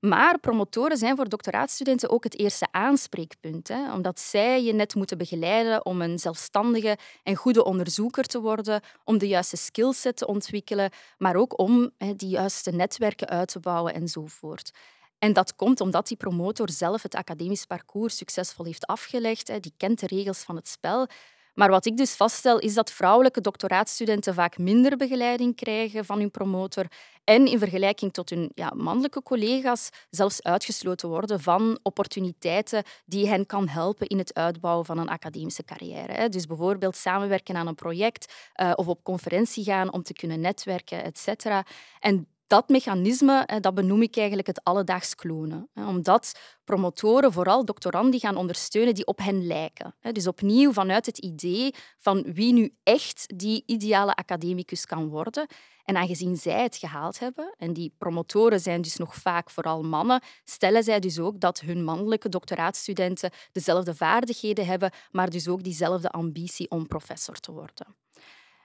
Maar 0.01 0.39
promotoren 0.39 0.97
zijn 0.97 1.17
voor 1.17 1.29
doctoraatstudenten 1.29 2.11
ook 2.11 2.25
het 2.25 2.39
eerste 2.39 2.69
aanspreekpunt, 2.71 3.69
hè, 3.69 3.93
omdat 3.93 4.21
zij 4.21 4.63
je 4.63 4.73
net 4.73 4.95
moeten 4.95 5.19
begeleiden 5.19 5.87
om 5.87 6.03
een 6.03 6.19
zelfstandige 6.19 6.99
en 7.23 7.35
goede 7.35 7.65
onderzoeker 7.65 8.25
te 8.25 8.41
worden, 8.41 8.81
om 9.05 9.19
de 9.19 9.29
juiste 9.29 9.57
skillset 9.57 10.17
te 10.17 10.27
ontwikkelen, 10.27 10.91
maar 11.19 11.37
ook 11.37 11.59
om 11.59 11.91
hè, 11.99 12.15
die 12.15 12.29
juiste 12.29 12.71
netwerken 12.71 13.29
uit 13.29 13.49
te 13.49 13.61
bouwen 13.61 13.95
enzovoort. 13.95 14.71
En 15.25 15.33
dat 15.33 15.57
komt 15.57 15.81
omdat 15.81 16.07
die 16.07 16.17
promotor 16.17 16.71
zelf 16.71 17.03
het 17.03 17.15
academisch 17.15 17.65
parcours 17.65 18.17
succesvol 18.17 18.65
heeft 18.65 18.87
afgelegd. 18.87 19.63
Die 19.63 19.75
kent 19.77 20.01
de 20.01 20.07
regels 20.07 20.43
van 20.43 20.57
het 20.57 20.69
spel. 20.69 21.07
Maar 21.55 21.71
wat 21.71 21.87
ik 21.87 21.97
dus 21.97 22.15
vaststel, 22.15 22.59
is 22.59 22.75
dat 22.75 22.93
vrouwelijke 22.93 23.41
doctoraatstudenten 23.41 24.35
vaak 24.35 24.59
minder 24.59 24.97
begeleiding 24.97 25.57
krijgen 25.57 26.05
van 26.05 26.19
hun 26.19 26.31
promotor 26.31 26.87
en 27.25 27.47
in 27.47 27.59
vergelijking 27.59 28.13
tot 28.13 28.31
hun 28.31 28.51
ja, 28.55 28.73
mannelijke 28.77 29.23
collega's 29.23 29.89
zelfs 30.11 30.43
uitgesloten 30.43 31.09
worden 31.09 31.41
van 31.41 31.79
opportuniteiten 31.83 32.83
die 33.05 33.29
hen 33.29 33.47
kan 33.47 33.69
helpen 33.69 34.07
in 34.07 34.19
het 34.19 34.35
uitbouwen 34.35 34.85
van 34.85 34.99
een 34.99 35.09
academische 35.09 35.65
carrière. 35.65 36.29
Dus 36.29 36.47
bijvoorbeeld 36.47 36.97
samenwerken 36.97 37.57
aan 37.57 37.67
een 37.67 37.75
project 37.75 38.33
uh, 38.57 38.73
of 38.75 38.87
op 38.87 39.03
conferentie 39.03 39.65
gaan 39.65 39.93
om 39.93 40.03
te 40.03 40.13
kunnen 40.13 40.41
netwerken, 40.41 41.05
etc. 41.05 41.45
En 42.01 42.27
dat 42.55 42.69
mechanisme 42.69 43.49
dat 43.61 43.75
benoem 43.75 44.03
ik 44.03 44.17
eigenlijk 44.17 44.47
het 44.47 44.65
alledaags 44.65 45.15
klonen. 45.15 45.69
Omdat 45.75 46.39
promotoren 46.65 47.33
vooral 47.33 47.65
doctoranden 47.65 48.21
gaan 48.21 48.37
ondersteunen 48.37 48.95
die 48.95 49.07
op 49.07 49.19
hen 49.19 49.47
lijken. 49.47 49.95
Dus 50.13 50.27
opnieuw 50.27 50.73
vanuit 50.73 51.07
het 51.07 51.19
idee 51.19 51.75
van 51.99 52.23
wie 52.33 52.53
nu 52.53 52.75
echt 52.83 53.33
die 53.37 53.63
ideale 53.67 54.15
academicus 54.15 54.87
kan 54.87 55.09
worden. 55.09 55.47
En 55.85 55.97
aangezien 55.97 56.37
zij 56.37 56.63
het 56.63 56.77
gehaald 56.77 57.19
hebben, 57.19 57.55
en 57.59 57.73
die 57.73 57.95
promotoren 57.99 58.61
zijn 58.61 58.83
dus 58.83 58.97
nog 58.97 59.15
vaak 59.15 59.51
vooral 59.51 59.83
mannen, 59.83 60.23
stellen 60.45 60.83
zij 60.83 61.01
dus 61.01 61.19
ook 61.19 61.41
dat 61.41 61.61
hun 61.61 61.85
mannelijke 61.85 62.29
doctoraatstudenten 62.29 63.31
dezelfde 63.53 63.95
vaardigheden 63.95 64.67
hebben, 64.67 64.91
maar 65.11 65.31
dus 65.31 65.49
ook 65.49 65.63
diezelfde 65.63 66.11
ambitie 66.11 66.71
om 66.71 66.87
professor 66.87 67.41
te 67.41 67.53
worden. 67.53 67.97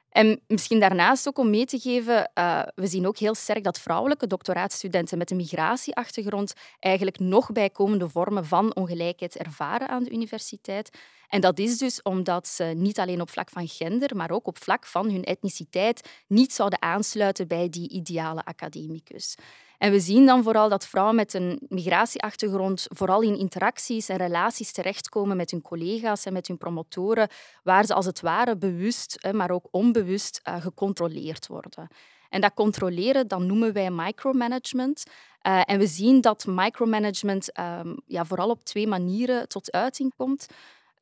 En 0.10 0.42
misschien 0.48 0.80
daarnaast 0.80 1.28
ook 1.28 1.38
om 1.38 1.50
mee 1.50 1.66
te 1.66 1.80
geven, 1.80 2.32
uh, 2.34 2.62
we 2.76 2.88
zien 2.88 3.08
ook 3.08 3.18
heel 3.18 3.36
sterk 3.36 3.64
dat 3.64 3.80
vrouwelijke 3.80 4.28
doctoraatstudenten 4.28 5.18
met 5.18 5.32
een 5.32 5.38
migratieachtergrond 5.38 6.54
eigenlijk 6.80 7.20
nog 7.20 7.52
bijkomende 7.52 8.10
vormen 8.10 8.46
van 8.46 8.76
ongelijkheid 8.76 9.38
ervaren 9.38 9.90
aan 9.90 10.04
de 10.04 10.12
universiteit. 10.12 10.98
En 11.28 11.42
dat 11.42 11.60
is 11.60 11.78
dus 11.78 12.02
omdat 12.02 12.48
ze 12.48 12.64
niet 12.64 13.00
alleen 13.00 13.22
op 13.22 13.30
vlak 13.30 13.50
van 13.50 13.68
gender, 13.68 14.16
maar 14.16 14.32
ook 14.32 14.48
op 14.48 14.64
vlak 14.64 14.86
van 14.86 15.10
hun 15.12 15.24
etniciteit 15.24 16.10
niet 16.28 16.54
zouden 16.54 16.82
aansluiten 16.82 17.48
bij 17.48 17.70
die 17.70 17.90
ideale 17.90 18.46
academicus. 18.46 19.36
En 19.80 19.92
we 19.92 20.00
zien 20.00 20.26
dan 20.26 20.44
vooral 20.44 20.70
dat 20.70 20.88
vrouwen 20.88 21.16
met 21.16 21.34
een 21.34 21.60
migratieachtergrond 21.68 22.86
vooral 22.90 23.22
in 23.22 23.38
interacties 23.38 24.10
en 24.10 24.18
relaties 24.18 24.72
terechtkomen 24.72 25.38
met 25.38 25.52
hun 25.52 25.62
collega's 25.62 26.26
en 26.26 26.34
met 26.34 26.48
hun 26.48 26.58
promotoren, 26.58 27.28
waar 27.64 27.86
ze 27.86 27.94
als 27.94 28.06
het 28.06 28.22
ware 28.22 28.58
bewust, 28.58 29.28
maar 29.32 29.52
ook 29.52 29.68
onbewust 29.72 30.40
eh, 30.44 30.62
gecontroleerd 30.62 31.48
worden. 31.48 31.88
En 32.30 32.42
dat 32.42 32.54
controleren 32.54 33.28
dat 33.28 33.40
noemen 33.40 33.74
wij 33.74 33.92
micromanagement. 33.92 35.04
Uh, 35.48 35.62
en 35.66 35.80
we 35.80 35.88
zien 35.88 36.22
dat 36.22 36.46
micromanagement 36.46 37.60
um, 37.60 37.98
ja, 38.06 38.26
vooral 38.26 38.50
op 38.50 38.64
twee 38.64 38.88
manieren 38.88 39.48
tot 39.48 39.72
uiting 39.72 40.14
komt. 40.16 40.48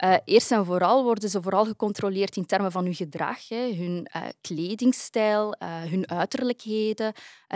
Uh, 0.03 0.15
eerst 0.25 0.51
en 0.51 0.65
vooral 0.65 1.03
worden 1.03 1.29
ze 1.29 1.41
vooral 1.41 1.65
gecontroleerd 1.65 2.35
in 2.35 2.45
termen 2.45 2.71
van 2.71 2.83
hun 2.83 2.95
gedrag, 2.95 3.49
hè, 3.49 3.73
hun 3.73 4.07
uh, 4.15 4.23
kledingstijl, 4.41 5.55
uh, 5.59 5.81
hun 5.81 6.09
uiterlijkheden. 6.09 7.13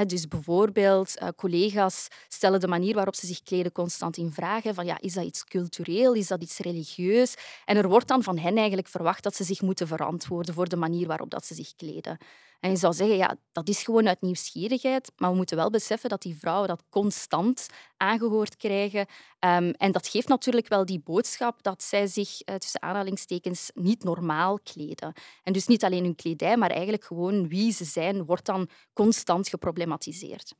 dus 0.08 0.28
bijvoorbeeld, 0.28 1.18
collega's 1.36 2.08
stellen 2.28 2.60
de 2.60 2.68
manier 2.68 2.96
waarop 2.96 3.16
ze 3.16 3.26
zich 3.26 3.44
kleden 3.44 3.72
constant 3.72 4.18
in 4.18 4.32
vraag. 4.32 4.64
Van, 4.66 4.86
ja, 4.86 4.98
is 5.00 5.14
dat 5.14 5.26
iets 5.26 5.44
cultureel? 5.44 6.14
Is 6.14 6.28
dat 6.28 6.42
iets 6.42 6.58
religieus? 6.58 7.36
En 7.66 7.78
er 7.78 7.88
wordt 7.88 8.08
dan 8.08 8.24
van 8.24 8.38
hen 8.38 8.58
eigenlijk 8.58 8.88
verwacht 8.88 9.24
dat 9.24 9.36
ze 9.36 9.44
zich 9.44 9.62
moeten 9.62 9.88
verantwoorden 9.88 10.54
voor 10.54 10.70
de 10.70 10.76
manier 10.76 11.08
waarop 11.08 11.30
dat 11.30 11.46
ze 11.46 11.54
zich 11.54 11.76
kleden. 11.76 12.18
En 12.62 12.70
je 12.70 12.76
zou 12.76 12.94
zeggen, 12.94 13.18
ja, 13.18 13.36
dat 13.52 13.70
is 13.70 13.84
gewoon 13.84 14.08
uit 14.08 14.22
nieuwsgierigheid. 14.22 15.12
Maar 15.18 15.30
we 15.30 15.36
moeten 15.36 15.58
wel 15.58 15.70
beseffen 15.70 16.10
dat 16.10 16.22
die 16.22 16.38
vrouwen 16.38 16.68
dat 16.68 16.84
constant 16.90 17.68
aangehoord 17.98 18.58
krijgen. 18.58 19.00
Um, 19.00 19.72
en 19.72 19.92
dat 19.92 20.08
geeft 20.08 20.28
natuurlijk 20.28 20.68
wel 20.68 20.86
die 20.86 21.00
boodschap 21.00 21.64
dat 21.64 21.84
zij 21.84 22.08
zich 22.08 22.30
uh, 22.30 22.56
tussen 22.56 22.82
aanhalingstekens 22.82 23.72
niet 23.74 24.04
normaal 24.04 24.60
kleden. 24.60 25.14
En 25.44 25.54
dus 25.54 25.68
niet 25.68 25.84
alleen 25.84 26.04
hun 26.04 26.16
kledij, 26.16 26.58
maar 26.58 26.70
eigenlijk 26.70 27.04
gewoon 27.04 27.48
wie 27.48 27.72
ze 27.72 27.86
zijn, 27.86 28.26
wordt 28.26 28.46
dan 28.46 28.70
constant 28.94 29.48
geproblematiseerd. 29.48 30.54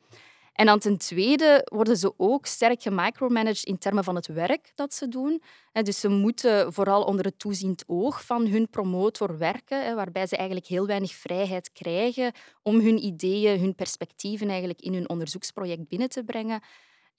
En 0.52 0.66
dan 0.66 0.80
ten 0.80 0.98
tweede 0.98 1.62
worden 1.74 1.98
ze 1.98 2.14
ook 2.18 2.46
sterk 2.46 2.82
gemicromanaged 2.82 3.64
in 3.64 3.78
termen 3.78 4.04
van 4.04 4.16
het 4.16 4.28
werk 4.28 4.72
dat 4.76 4.94
ze 4.94 5.08
doen. 5.08 5.42
Dus 5.72 6.00
ze 6.00 6.08
moeten 6.10 6.74
vooral 6.74 7.04
onder 7.04 7.26
het 7.26 7.40
toeziend 7.40 7.84
oog 7.88 8.26
van 8.26 8.48
hun 8.48 8.70
promotor 8.70 9.38
werken, 9.38 9.96
waarbij 9.96 10.28
ze 10.28 10.36
eigenlijk 10.36 10.68
heel 10.68 10.86
weinig 10.86 11.14
vrijheid 11.14 11.72
krijgen 11.72 12.34
om 12.64 12.80
hun 12.80 13.04
ideeën, 13.04 13.60
hun 13.60 13.76
perspectieven 13.76 14.50
eigenlijk 14.50 14.82
in 14.82 14.94
hun 14.94 15.10
onderzoeksproject 15.10 15.88
binnen 15.88 16.10
te 16.10 16.24
brengen. 16.24 16.62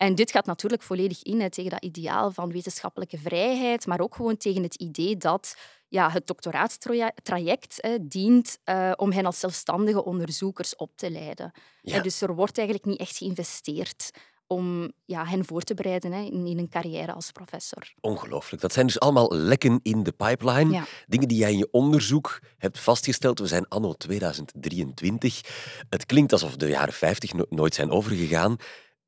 En 0.03 0.15
dit 0.15 0.31
gaat 0.31 0.47
natuurlijk 0.47 0.83
volledig 0.83 1.23
in 1.23 1.51
tegen 1.51 1.71
dat 1.71 1.83
ideaal 1.83 2.31
van 2.31 2.53
wetenschappelijke 2.53 3.19
vrijheid, 3.19 3.87
maar 3.87 4.01
ook 4.01 4.15
gewoon 4.15 4.37
tegen 4.37 4.63
het 4.63 4.75
idee 4.75 5.17
dat 5.17 5.57
ja, 5.89 6.11
het 6.11 6.27
doctoraatstraject 6.27 7.89
dient 8.01 8.59
uh, 8.65 8.93
om 8.97 9.13
hen 9.13 9.27
als 9.27 9.39
zelfstandige 9.39 10.05
onderzoekers 10.05 10.77
op 10.77 10.91
te 10.97 11.11
leiden. 11.11 11.53
Ja. 11.83 12.01
dus 12.01 12.21
er 12.21 12.35
wordt 12.35 12.59
eigenlijk 12.59 12.87
niet 12.89 12.99
echt 12.99 13.17
geïnvesteerd 13.17 14.11
om 14.47 14.93
ja, 15.05 15.27
hen 15.27 15.45
voor 15.45 15.63
te 15.63 15.75
bereiden 15.75 16.13
hè, 16.13 16.21
in, 16.21 16.47
in, 16.47 16.59
een 16.59 16.69
carrière 16.69 17.13
als 17.13 17.31
professor. 17.31 17.93
Ongelooflijk. 18.01 18.63
Dat 18.63 18.73
zijn 18.73 18.87
dus 18.87 19.01
allemaal 19.01 19.35
lekken 19.35 19.81
in 19.83 20.03
de 20.03 20.13
pipeline. 20.13 20.73
Ja. 20.73 20.85
Dingen 21.07 21.29
die 21.29 21.39
jij 21.39 21.53
in 21.53 21.59
je 21.59 21.71
onderzoek 21.71 22.41
hebt 22.59 22.79
vastgesteld. 22.79 23.39
We 23.39 23.47
zijn 23.47 23.69
anno 23.69 23.93
2023. 23.93 25.41
Het 25.89 26.07
klinkt 26.07 26.33
alsof 26.33 26.57
de 26.57 26.69
jaren 26.69 26.95
50 26.95 27.33
nooit 27.49 27.75
zijn 27.75 27.91
overgegaan. 27.91 28.59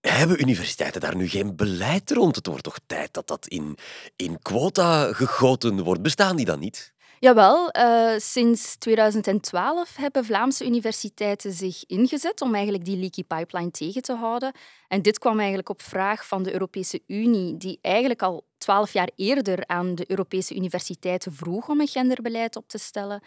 Hebben 0.09 0.41
universiteiten 0.41 1.01
daar 1.01 1.17
nu 1.17 1.29
geen 1.29 1.57
beleid 1.57 2.11
rond? 2.11 2.37
Het 2.37 2.47
wordt 2.47 2.63
toch 2.63 2.79
tijd 2.87 3.13
dat 3.13 3.27
dat 3.27 3.47
in, 3.47 3.79
in 4.17 4.39
quota 4.43 5.13
gegoten 5.13 5.83
wordt. 5.83 6.03
Bestaan 6.03 6.37
die 6.37 6.45
dan 6.45 6.59
niet? 6.59 6.93
Jawel, 7.19 7.77
uh, 7.77 8.19
sinds 8.19 8.77
2012 8.77 9.97
hebben 9.97 10.25
Vlaamse 10.25 10.67
universiteiten 10.67 11.53
zich 11.53 11.85
ingezet 11.87 12.41
om 12.41 12.55
eigenlijk 12.55 12.85
die 12.85 12.97
leaky 12.97 13.25
pipeline 13.25 13.71
tegen 13.71 14.03
te 14.03 14.15
houden. 14.15 14.53
En 14.89 15.03
dit 15.03 15.19
kwam 15.19 15.39
eigenlijk 15.39 15.69
op 15.69 15.83
vraag 15.83 16.27
van 16.27 16.43
de 16.43 16.53
Europese 16.53 17.01
Unie, 17.07 17.57
die 17.57 17.79
eigenlijk 17.83 18.23
al 18.23 18.47
twaalf 18.59 18.93
jaar 18.93 19.11
eerder 19.17 19.67
aan 19.67 19.95
de 19.95 20.05
Europese 20.11 20.55
universiteiten 20.55 21.33
vroeg 21.33 21.69
om 21.69 21.81
een 21.81 21.89
genderbeleid 21.89 22.57
op 22.57 22.69
te 22.69 22.79
stellen. 22.79 23.23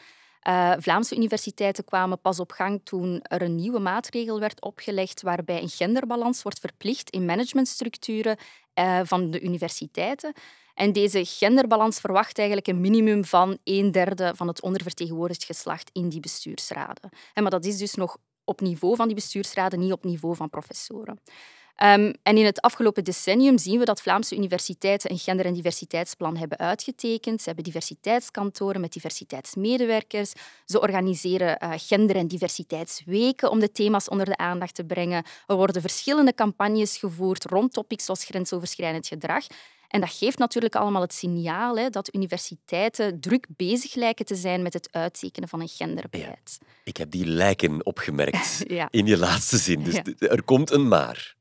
Uh, 0.50 0.74
Vlaamse 0.78 1.16
universiteiten 1.16 1.84
kwamen 1.84 2.22
pas 2.22 2.40
op 2.40 2.52
gang 2.52 2.82
toen 2.84 3.22
er 3.22 3.42
een 3.42 3.56
nieuwe 3.56 3.80
maatregel 3.80 4.40
werd 4.40 4.62
opgelegd 4.62 5.22
waarbij 5.22 5.62
een 5.62 5.70
genderbalans 5.70 6.44
wordt 6.44 6.60
verplicht 6.60 7.10
in 7.10 7.26
managementstructuren 7.26 8.38
uh, 8.80 9.00
van 9.04 9.32
de 9.32 9.42
universiteiten. 9.42 10.34
En 10.74 10.94
deze 10.94 11.26
genderbalans 11.26 12.00
verwacht 12.00 12.38
eigenlijk 12.38 12.68
een 12.68 12.82
minimum 12.82 13.26
van 13.26 13.58
een 13.64 13.92
derde 13.92 14.34
van 14.36 14.48
het 14.48 14.62
ondervertegenwoordigd 14.62 15.44
geslacht 15.44 15.90
in 15.94 16.10
die 16.10 16.20
bestuursraden. 16.20 17.10
En 17.34 17.42
maar 17.42 17.52
dat 17.52 17.66
is 17.66 17.78
dus 17.78 17.94
nog 17.94 18.18
op 18.44 18.62
niveau 18.62 18.96
van 18.96 19.08
die 19.08 19.16
bestuursraden, 19.16 19.80
niet 19.80 19.92
op 19.92 20.04
niveau 20.04 20.36
van 20.36 20.50
professoren. 20.50 21.20
Um, 21.84 22.14
en 22.24 22.38
in 22.38 22.46
het 22.46 22.62
afgelopen 22.62 23.04
decennium 23.04 23.58
zien 23.58 23.80
we 23.80 23.86
dat 23.86 24.02
Vlaamse 24.02 24.36
universiteiten 24.36 25.12
een 25.12 25.18
gender- 25.18 25.46
en 25.46 25.54
diversiteitsplan 25.54 26.38
hebben 26.38 26.58
uitgetekend. 26.58 27.40
Ze 27.40 27.46
hebben 27.46 27.64
diversiteitskantoren 27.64 28.82
met 28.82 28.94
diversiteitsmedewerkers. 28.94 30.34
Ze 30.66 30.82
organiseren 30.82 31.58
uh, 31.64 31.72
gender- 31.76 32.16
en 32.16 32.28
diversiteitsweken 32.28 33.52
om 33.52 33.60
de 33.60 33.72
thema's 33.72 34.10
onder 34.10 34.26
de 34.26 34.38
aandacht 34.38 34.76
te 34.76 34.84
brengen. 34.84 35.24
Er 35.48 35.56
worden 35.56 35.82
verschillende 35.82 36.34
campagnes 36.34 36.98
gevoerd 36.98 37.46
rond 37.46 37.74
topics 37.74 38.06
zoals 38.06 38.26
grensoverschrijdend 38.26 39.08
gedrag. 39.08 39.46
En 39.88 40.00
dat 40.00 40.12
geeft 40.12 40.38
natuurlijk 40.38 40.76
allemaal 40.76 41.02
het 41.02 41.14
signaal 41.14 41.78
hè, 41.78 41.90
dat 41.90 42.16
universiteiten 42.16 43.20
druk 43.20 43.46
bezig 43.56 43.96
lijken 43.96 44.26
te 44.26 44.36
zijn 44.36 44.62
met 44.62 44.74
het 44.74 44.88
uittekenen 44.92 45.50
van 45.50 45.62
een 45.62 45.68
genderbeleid. 45.68 46.58
ik 46.84 46.98
heb 46.98 47.12
die 47.12 47.26
lijken 47.26 47.86
opgemerkt 47.86 48.64
in 48.90 49.06
je 49.06 49.18
laatste 49.18 49.58
zin. 49.58 49.84
Dus 49.84 50.00
er 50.18 50.44
komt 50.44 50.72
een 50.72 50.88
maar. 50.88 51.37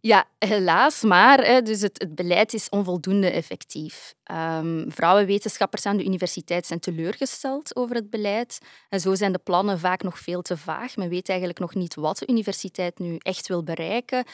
Ja, 0.00 0.24
helaas, 0.38 1.02
maar 1.02 1.44
hè, 1.44 1.62
dus 1.62 1.80
het, 1.80 1.98
het, 1.98 2.14
beleid 2.14 2.54
is 2.54 2.68
onvoldoende 2.68 3.30
effectief. 3.30 4.14
Um, 4.32 4.84
vrouwenwetenschappers 4.88 5.86
aan 5.86 5.96
de 5.96 6.04
universiteit 6.04 6.66
zijn 6.66 6.80
teleurgesteld 6.80 7.76
over 7.76 7.96
het 7.96 8.10
beleid. 8.10 8.58
En 8.88 9.00
zo 9.00 9.14
zijn 9.14 9.32
de 9.32 9.38
plannen 9.38 9.78
vaak 9.78 10.02
nog 10.02 10.18
veel 10.18 10.42
te 10.42 10.56
vaag. 10.56 10.96
Men 10.96 11.08
weet 11.08 11.28
eigenlijk 11.28 11.58
nog 11.58 11.74
niet 11.74 11.94
wat 11.94 12.18
de 12.18 12.26
universiteit 12.28 12.98
nu 12.98 13.16
echt 13.18 13.48
wil 13.48 13.62
bereiken. 13.62 14.24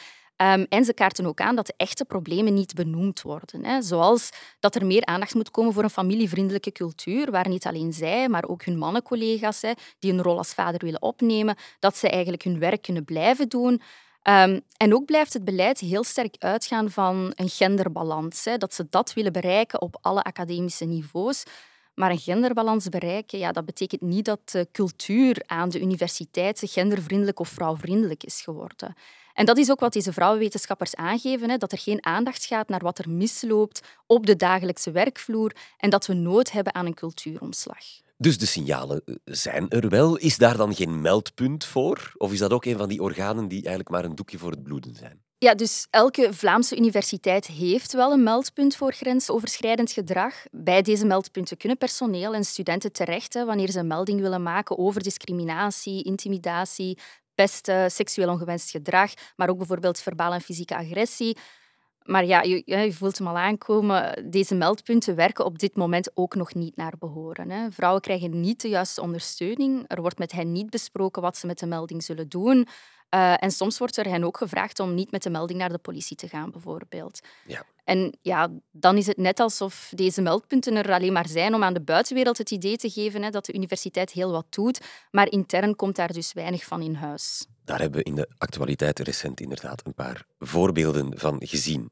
Um, 0.41 0.65
en 0.69 0.85
ze 0.85 0.93
kaarten 0.93 1.25
ook 1.25 1.41
aan 1.41 1.55
dat 1.55 1.65
de 1.65 1.73
echte 1.77 2.05
problemen 2.05 2.53
niet 2.53 2.73
benoemd 2.73 3.21
worden. 3.21 3.65
Hè. 3.65 3.81
Zoals 3.81 4.29
dat 4.59 4.75
er 4.75 4.85
meer 4.85 5.05
aandacht 5.05 5.33
moet 5.33 5.51
komen 5.51 5.73
voor 5.73 5.83
een 5.83 5.89
familievriendelijke 5.89 6.71
cultuur, 6.71 7.31
waar 7.31 7.49
niet 7.49 7.65
alleen 7.65 7.93
zij, 7.93 8.29
maar 8.29 8.47
ook 8.47 8.63
hun 8.63 8.77
mannencollega's, 8.77 9.61
hè, 9.61 9.71
die 9.99 10.11
een 10.11 10.21
rol 10.21 10.37
als 10.37 10.53
vader 10.53 10.79
willen 10.85 11.01
opnemen, 11.01 11.55
dat 11.79 11.97
ze 11.97 12.09
eigenlijk 12.09 12.43
hun 12.43 12.59
werk 12.59 12.81
kunnen 12.81 13.05
blijven 13.05 13.49
doen. 13.49 13.81
Um, 14.27 14.61
en 14.77 14.93
ook 14.93 15.05
blijft 15.05 15.33
het 15.33 15.45
beleid 15.45 15.79
heel 15.79 16.03
sterk 16.03 16.35
uitgaan 16.39 16.89
van 16.91 17.31
een 17.35 17.49
genderbalans. 17.49 18.45
Hè, 18.45 18.57
dat 18.57 18.73
ze 18.73 18.87
dat 18.89 19.13
willen 19.13 19.33
bereiken 19.33 19.81
op 19.81 19.97
alle 20.01 20.21
academische 20.21 20.85
niveaus. 20.85 21.43
Maar 21.95 22.11
een 22.11 22.19
genderbalans 22.19 22.89
bereiken, 22.89 23.39
ja, 23.39 23.51
dat 23.51 23.65
betekent 23.65 24.01
niet 24.01 24.25
dat 24.25 24.39
de 24.51 24.67
cultuur 24.71 25.43
aan 25.45 25.69
de 25.69 25.81
universiteiten 25.81 26.67
gendervriendelijk 26.67 27.39
of 27.39 27.49
vrouwvriendelijk 27.49 28.23
is 28.23 28.41
geworden. 28.41 28.95
En 29.33 29.45
dat 29.45 29.57
is 29.57 29.71
ook 29.71 29.79
wat 29.79 29.93
deze 29.93 30.13
vrouwenwetenschappers 30.13 30.95
aangeven, 30.95 31.49
hè, 31.49 31.57
dat 31.57 31.71
er 31.71 31.77
geen 31.77 32.05
aandacht 32.05 32.45
gaat 32.45 32.69
naar 32.69 32.79
wat 32.79 32.99
er 32.99 33.09
misloopt 33.09 33.81
op 34.05 34.25
de 34.25 34.35
dagelijkse 34.35 34.91
werkvloer 34.91 35.55
en 35.77 35.89
dat 35.89 36.05
we 36.05 36.13
nood 36.13 36.51
hebben 36.51 36.75
aan 36.75 36.85
een 36.85 36.93
cultuuromslag. 36.93 38.04
Dus 38.17 38.37
de 38.37 38.45
signalen 38.45 39.01
eh, 39.05 39.15
zijn 39.23 39.69
er 39.69 39.89
wel. 39.89 40.17
Is 40.17 40.37
daar 40.37 40.57
dan 40.57 40.75
geen 40.75 41.01
meldpunt 41.01 41.65
voor? 41.65 42.11
Of 42.17 42.31
is 42.31 42.39
dat 42.39 42.51
ook 42.51 42.65
een 42.65 42.77
van 42.77 42.89
die 42.89 43.01
organen 43.01 43.47
die 43.47 43.59
eigenlijk 43.59 43.89
maar 43.89 44.05
een 44.05 44.15
doekje 44.15 44.37
voor 44.37 44.51
het 44.51 44.63
bloeden 44.63 44.95
zijn? 44.95 45.23
Ja, 45.37 45.55
dus 45.55 45.87
elke 45.89 46.33
Vlaamse 46.33 46.77
universiteit 46.77 47.45
heeft 47.47 47.93
wel 47.93 48.11
een 48.11 48.23
meldpunt 48.23 48.75
voor 48.75 48.93
grensoverschrijdend 48.93 49.91
gedrag. 49.91 50.33
Bij 50.51 50.81
deze 50.81 51.05
meldpunten 51.05 51.57
kunnen 51.57 51.77
personeel 51.77 52.33
en 52.33 52.43
studenten 52.43 52.91
terecht 52.91 53.33
wanneer 53.33 53.71
ze 53.71 53.79
een 53.79 53.87
melding 53.87 54.21
willen 54.21 54.43
maken 54.43 54.77
over 54.77 55.03
discriminatie, 55.03 56.03
intimidatie, 56.03 56.97
pesten, 57.35 57.91
seksueel 57.91 58.29
ongewenst 58.29 58.69
gedrag, 58.69 59.13
maar 59.35 59.49
ook 59.49 59.57
bijvoorbeeld 59.57 59.99
verbale 59.99 60.35
en 60.35 60.41
fysieke 60.41 60.75
agressie. 60.75 61.37
Maar 62.05 62.25
ja, 62.25 62.41
je, 62.41 62.61
je, 62.65 62.93
voelt 62.93 63.17
hem 63.17 63.27
al 63.27 63.37
aankomen. 63.37 64.29
Deze 64.29 64.55
meldpunten 64.55 65.15
werken 65.15 65.45
op 65.45 65.59
dit 65.59 65.75
moment 65.75 66.11
ook 66.13 66.35
nog 66.35 66.53
niet 66.53 66.75
naar 66.75 66.93
behoren. 66.99 67.49
Hè. 67.49 67.71
Vrouwen 67.71 68.01
krijgen 68.01 68.39
niet 68.39 68.61
de 68.61 68.69
juiste 68.69 69.01
ondersteuning. 69.01 69.83
Er 69.87 70.01
wordt 70.01 70.17
met 70.17 70.31
hen 70.31 70.51
niet 70.51 70.69
besproken 70.69 71.21
wat 71.21 71.37
ze 71.37 71.47
met 71.47 71.59
de 71.59 71.65
melding 71.65 72.03
zullen 72.03 72.29
doen. 72.29 72.67
Uh, 73.15 73.43
en 73.43 73.51
soms 73.51 73.77
wordt 73.77 73.97
er 73.97 74.09
hen 74.09 74.23
ook 74.23 74.37
gevraagd 74.37 74.79
om 74.79 74.93
niet 74.93 75.11
met 75.11 75.23
de 75.23 75.29
melding 75.29 75.59
naar 75.59 75.69
de 75.69 75.77
politie 75.77 76.15
te 76.15 76.27
gaan, 76.27 76.51
bijvoorbeeld. 76.51 77.19
Ja. 77.47 77.63
En 77.83 78.17
ja, 78.21 78.49
dan 78.71 78.97
is 78.97 79.07
het 79.07 79.17
net 79.17 79.39
alsof 79.39 79.91
deze 79.95 80.21
meldpunten 80.21 80.75
er 80.75 80.91
alleen 80.91 81.13
maar 81.13 81.27
zijn 81.27 81.53
om 81.53 81.63
aan 81.63 81.73
de 81.73 81.81
buitenwereld 81.81 82.37
het 82.37 82.51
idee 82.51 82.77
te 82.77 82.89
geven 82.89 83.23
hè, 83.23 83.29
dat 83.29 83.45
de 83.45 83.53
universiteit 83.53 84.11
heel 84.11 84.31
wat 84.31 84.45
doet, 84.49 84.81
maar 85.11 85.31
intern 85.31 85.75
komt 85.75 85.95
daar 85.95 86.13
dus 86.13 86.33
weinig 86.33 86.63
van 86.63 86.81
in 86.81 86.93
huis. 86.93 87.45
Daar 87.65 87.79
hebben 87.79 87.99
we 87.99 88.05
in 88.05 88.15
de 88.15 88.29
actualiteit 88.37 88.99
recent 88.99 89.39
inderdaad 89.39 89.85
een 89.85 89.93
paar 89.93 90.25
voorbeelden 90.39 91.19
van 91.19 91.35
gezien. 91.39 91.91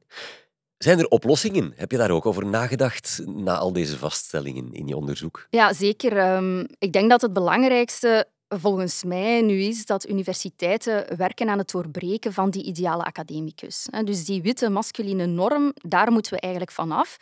Zijn 0.77 0.99
er 0.99 1.07
oplossingen? 1.07 1.73
Heb 1.75 1.91
je 1.91 1.97
daar 1.97 2.11
ook 2.11 2.25
over 2.25 2.45
nagedacht 2.45 3.21
na 3.25 3.57
al 3.57 3.73
deze 3.73 3.97
vaststellingen 3.97 4.73
in 4.73 4.87
je 4.87 4.95
onderzoek? 4.95 5.47
Ja, 5.49 5.73
zeker. 5.73 6.17
Ehm, 6.17 6.65
ik 6.77 6.93
denk 6.93 7.09
dat 7.09 7.21
het 7.21 7.33
belangrijkste 7.33 8.27
volgens 8.59 9.03
mij 9.03 9.41
nu 9.41 9.61
is 9.61 9.85
dat 9.85 10.09
universiteiten 10.09 11.17
werken 11.17 11.49
aan 11.49 11.57
het 11.57 11.71
doorbreken 11.71 12.33
van 12.33 12.49
die 12.49 12.63
ideale 12.63 13.03
academicus. 13.03 13.87
Dus 14.03 14.25
die 14.25 14.41
witte 14.41 14.69
masculine 14.69 15.25
norm, 15.25 15.73
daar 15.75 16.11
moeten 16.11 16.33
we 16.33 16.39
eigenlijk 16.39 16.71
vanaf. 16.71 17.17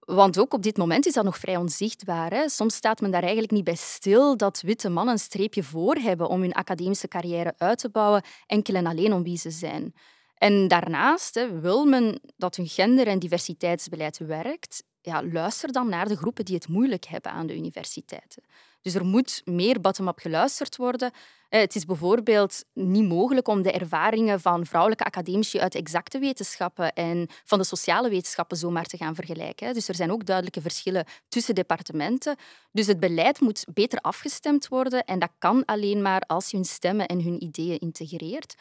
Want 0.00 0.38
ook 0.38 0.54
op 0.54 0.62
dit 0.62 0.76
moment 0.76 1.06
is 1.06 1.12
dat 1.12 1.24
nog 1.24 1.38
vrij 1.38 1.56
onzichtbaar. 1.56 2.30
Hè? 2.30 2.48
Soms 2.48 2.74
staat 2.74 3.00
men 3.00 3.10
daar 3.10 3.22
eigenlijk 3.22 3.52
niet 3.52 3.64
bij 3.64 3.74
stil 3.74 4.36
dat 4.36 4.60
witte 4.60 4.88
mannen 4.88 5.14
een 5.14 5.20
streepje 5.20 5.62
voor 5.62 5.94
hebben 5.94 6.28
om 6.28 6.40
hun 6.40 6.52
academische 6.52 7.08
carrière 7.08 7.54
uit 7.56 7.78
te 7.78 7.90
bouwen, 7.90 8.22
enkel 8.46 8.74
en 8.74 8.86
alleen 8.86 9.12
om 9.12 9.22
wie 9.22 9.38
ze 9.38 9.50
zijn. 9.50 9.94
En 10.34 10.68
daarnaast 10.68 11.34
hè, 11.34 11.60
wil 11.60 11.84
men 11.84 12.20
dat 12.36 12.56
hun 12.56 12.66
gender- 12.66 13.06
en 13.06 13.18
diversiteitsbeleid 13.18 14.18
werkt, 14.18 14.82
ja, 15.02 15.24
luister 15.24 15.72
dan 15.72 15.88
naar 15.88 16.08
de 16.08 16.16
groepen 16.16 16.44
die 16.44 16.54
het 16.54 16.68
moeilijk 16.68 17.04
hebben 17.04 17.32
aan 17.32 17.46
de 17.46 17.56
universiteiten. 17.56 18.42
Dus 18.82 18.94
er 18.94 19.04
moet 19.04 19.42
meer 19.44 19.80
bottom-up 19.80 20.18
geluisterd 20.18 20.76
worden. 20.76 21.10
Eh, 21.48 21.60
het 21.60 21.74
is 21.74 21.84
bijvoorbeeld 21.84 22.64
niet 22.72 23.08
mogelijk 23.08 23.48
om 23.48 23.62
de 23.62 23.72
ervaringen 23.72 24.40
van 24.40 24.66
vrouwelijke 24.66 25.04
academici 25.04 25.60
uit 25.60 25.74
exacte 25.74 26.18
wetenschappen 26.18 26.92
en 26.92 27.28
van 27.44 27.58
de 27.58 27.64
sociale 27.64 28.08
wetenschappen 28.08 28.56
zomaar 28.56 28.84
te 28.84 28.96
gaan 28.96 29.14
vergelijken. 29.14 29.74
Dus 29.74 29.88
er 29.88 29.94
zijn 29.94 30.12
ook 30.12 30.26
duidelijke 30.26 30.60
verschillen 30.60 31.06
tussen 31.28 31.54
departementen. 31.54 32.36
Dus 32.72 32.86
het 32.86 33.00
beleid 33.00 33.40
moet 33.40 33.64
beter 33.72 33.98
afgestemd 33.98 34.68
worden 34.68 35.04
en 35.04 35.18
dat 35.18 35.30
kan 35.38 35.64
alleen 35.64 36.02
maar 36.02 36.20
als 36.20 36.50
je 36.50 36.56
hun 36.56 36.66
stemmen 36.66 37.06
en 37.06 37.22
hun 37.22 37.42
ideeën 37.42 37.78
integreert. 37.78 38.54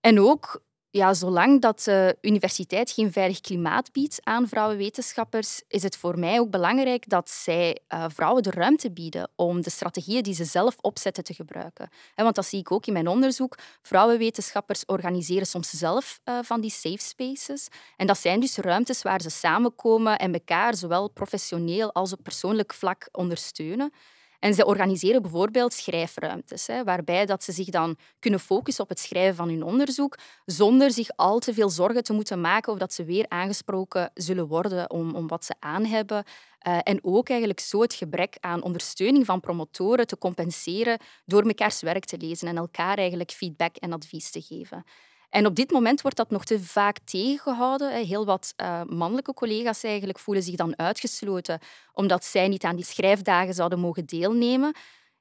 En 0.00 0.20
ook 0.20 0.62
ja, 0.98 1.14
zolang 1.14 1.60
dat 1.60 1.80
de 1.84 2.16
universiteit 2.20 2.90
geen 2.90 3.12
veilig 3.12 3.40
klimaat 3.40 3.92
biedt 3.92 4.18
aan 4.22 4.48
vrouwenwetenschappers, 4.48 5.62
is 5.68 5.82
het 5.82 5.96
voor 5.96 6.18
mij 6.18 6.40
ook 6.40 6.50
belangrijk 6.50 7.08
dat 7.08 7.30
zij 7.30 7.78
uh, 7.88 8.04
vrouwen 8.08 8.42
de 8.42 8.50
ruimte 8.50 8.90
bieden 8.90 9.30
om 9.36 9.62
de 9.62 9.70
strategieën 9.70 10.22
die 10.22 10.34
ze 10.34 10.44
zelf 10.44 10.76
opzetten 10.80 11.24
te 11.24 11.34
gebruiken. 11.34 11.88
want 12.14 12.34
dat 12.34 12.46
zie 12.46 12.58
ik 12.58 12.72
ook 12.72 12.86
in 12.86 12.92
mijn 12.92 13.08
onderzoek. 13.08 13.58
Vrouwenwetenschappers 13.82 14.84
organiseren 14.86 15.46
soms 15.46 15.70
zelf 15.70 16.20
uh, 16.24 16.38
van 16.42 16.60
die 16.60 16.70
safe 16.70 17.02
spaces. 17.02 17.68
En 17.96 18.06
dat 18.06 18.18
zijn 18.18 18.40
dus 18.40 18.56
ruimtes 18.56 19.02
waar 19.02 19.20
ze 19.20 19.30
samenkomen 19.30 20.18
en 20.18 20.32
elkaar 20.32 20.74
zowel 20.74 21.08
professioneel 21.08 21.92
als 21.92 22.12
op 22.12 22.22
persoonlijk 22.22 22.74
vlak 22.74 23.08
ondersteunen. 23.12 23.92
En 24.38 24.54
ze 24.54 24.66
organiseren 24.66 25.22
bijvoorbeeld 25.22 25.72
schrijfruimtes, 25.72 26.66
hè, 26.66 26.84
waarbij 26.84 27.26
dat 27.26 27.44
ze 27.44 27.52
zich 27.52 27.66
dan 27.66 27.96
kunnen 28.18 28.40
focussen 28.40 28.84
op 28.84 28.88
het 28.88 28.98
schrijven 28.98 29.36
van 29.36 29.48
hun 29.48 29.62
onderzoek, 29.62 30.18
zonder 30.44 30.90
zich 30.90 31.08
al 31.16 31.38
te 31.38 31.54
veel 31.54 31.68
zorgen 31.70 32.04
te 32.04 32.12
moeten 32.12 32.40
maken 32.40 32.72
of 32.72 32.78
dat 32.78 32.92
ze 32.92 33.04
weer 33.04 33.24
aangesproken 33.28 34.10
zullen 34.14 34.46
worden 34.46 34.90
om, 34.90 35.14
om 35.14 35.26
wat 35.26 35.44
ze 35.44 35.54
aan 35.58 35.84
hebben. 35.84 36.24
Uh, 36.68 36.78
en 36.82 36.98
ook 37.02 37.28
eigenlijk 37.28 37.60
zo 37.60 37.80
het 37.80 37.94
gebrek 37.94 38.36
aan 38.40 38.62
ondersteuning 38.62 39.26
van 39.26 39.40
promotoren 39.40 40.06
te 40.06 40.18
compenseren 40.18 40.98
door 41.24 41.46
mekaars 41.46 41.80
werk 41.80 42.04
te 42.04 42.18
lezen 42.18 42.48
en 42.48 42.56
elkaar 42.56 42.98
eigenlijk 42.98 43.30
feedback 43.30 43.76
en 43.76 43.92
advies 43.92 44.30
te 44.30 44.40
geven. 44.40 44.84
En 45.30 45.46
op 45.46 45.54
dit 45.54 45.70
moment 45.70 46.00
wordt 46.00 46.16
dat 46.16 46.30
nog 46.30 46.44
te 46.44 46.60
vaak 46.60 46.98
tegengehouden. 47.04 48.06
Heel 48.06 48.24
wat 48.24 48.54
uh, 48.56 48.82
mannelijke 48.82 49.34
collega's 49.34 49.82
eigenlijk 49.82 50.18
voelen 50.18 50.42
zich 50.42 50.54
dan 50.54 50.78
uitgesloten 50.78 51.58
omdat 51.92 52.24
zij 52.24 52.48
niet 52.48 52.64
aan 52.64 52.76
die 52.76 52.84
schrijfdagen 52.84 53.54
zouden 53.54 53.78
mogen 53.78 54.06
deelnemen. 54.06 54.74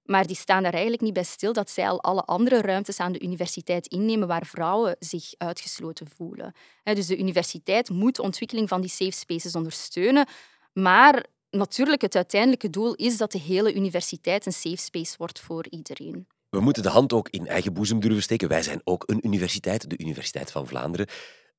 Maar 0.03 0.27
die 0.27 0.35
staan 0.35 0.63
daar 0.63 0.71
eigenlijk 0.71 1.01
niet 1.03 1.13
bij 1.13 1.23
stil 1.23 1.53
dat 1.53 1.69
zij 1.69 1.89
al 1.89 2.01
alle 2.03 2.23
andere 2.23 2.61
ruimtes 2.61 2.99
aan 2.99 3.11
de 3.11 3.21
universiteit 3.21 3.87
innemen 3.87 4.27
waar 4.27 4.45
vrouwen 4.45 4.95
zich 4.99 5.33
uitgesloten 5.37 6.07
voelen. 6.15 6.53
Dus 6.83 7.07
de 7.07 7.17
universiteit 7.17 7.89
moet 7.89 8.15
de 8.15 8.21
ontwikkeling 8.21 8.69
van 8.69 8.81
die 8.81 8.89
safe 8.89 9.11
spaces 9.11 9.55
ondersteunen. 9.55 10.27
Maar 10.73 11.25
natuurlijk, 11.49 12.01
het 12.01 12.15
uiteindelijke 12.15 12.69
doel 12.69 12.93
is 12.93 13.17
dat 13.17 13.31
de 13.31 13.39
hele 13.39 13.73
universiteit 13.73 14.45
een 14.45 14.53
safe 14.53 14.77
space 14.77 15.15
wordt 15.17 15.39
voor 15.39 15.65
iedereen. 15.69 16.27
We 16.49 16.59
moeten 16.59 16.83
de 16.83 16.89
hand 16.89 17.13
ook 17.13 17.29
in 17.29 17.47
eigen 17.47 17.73
boezem 17.73 17.99
durven 17.99 18.21
steken. 18.21 18.47
Wij 18.47 18.63
zijn 18.63 18.81
ook 18.83 19.03
een 19.05 19.25
universiteit, 19.25 19.89
de 19.89 19.97
Universiteit 19.97 20.51
van 20.51 20.67
Vlaanderen. 20.67 21.07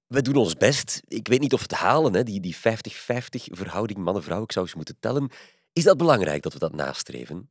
We 0.06 0.22
doen 0.22 0.36
ons 0.36 0.54
best. 0.54 1.00
Ik 1.04 1.28
weet 1.28 1.40
niet 1.40 1.52
of 1.52 1.62
het 1.62 1.72
halen, 1.72 2.14
hè, 2.14 2.22
die 2.22 2.56
50-50 2.56 2.60
verhouding 3.44 3.98
mannen-vrouw. 3.98 4.42
Ik 4.42 4.52
zou 4.52 4.64
eens 4.64 4.74
moeten 4.74 4.96
tellen. 5.00 5.30
Is 5.72 5.84
dat 5.84 5.96
belangrijk 5.96 6.42
dat 6.42 6.52
we 6.52 6.58
dat 6.58 6.74
nastreven? 6.74 7.50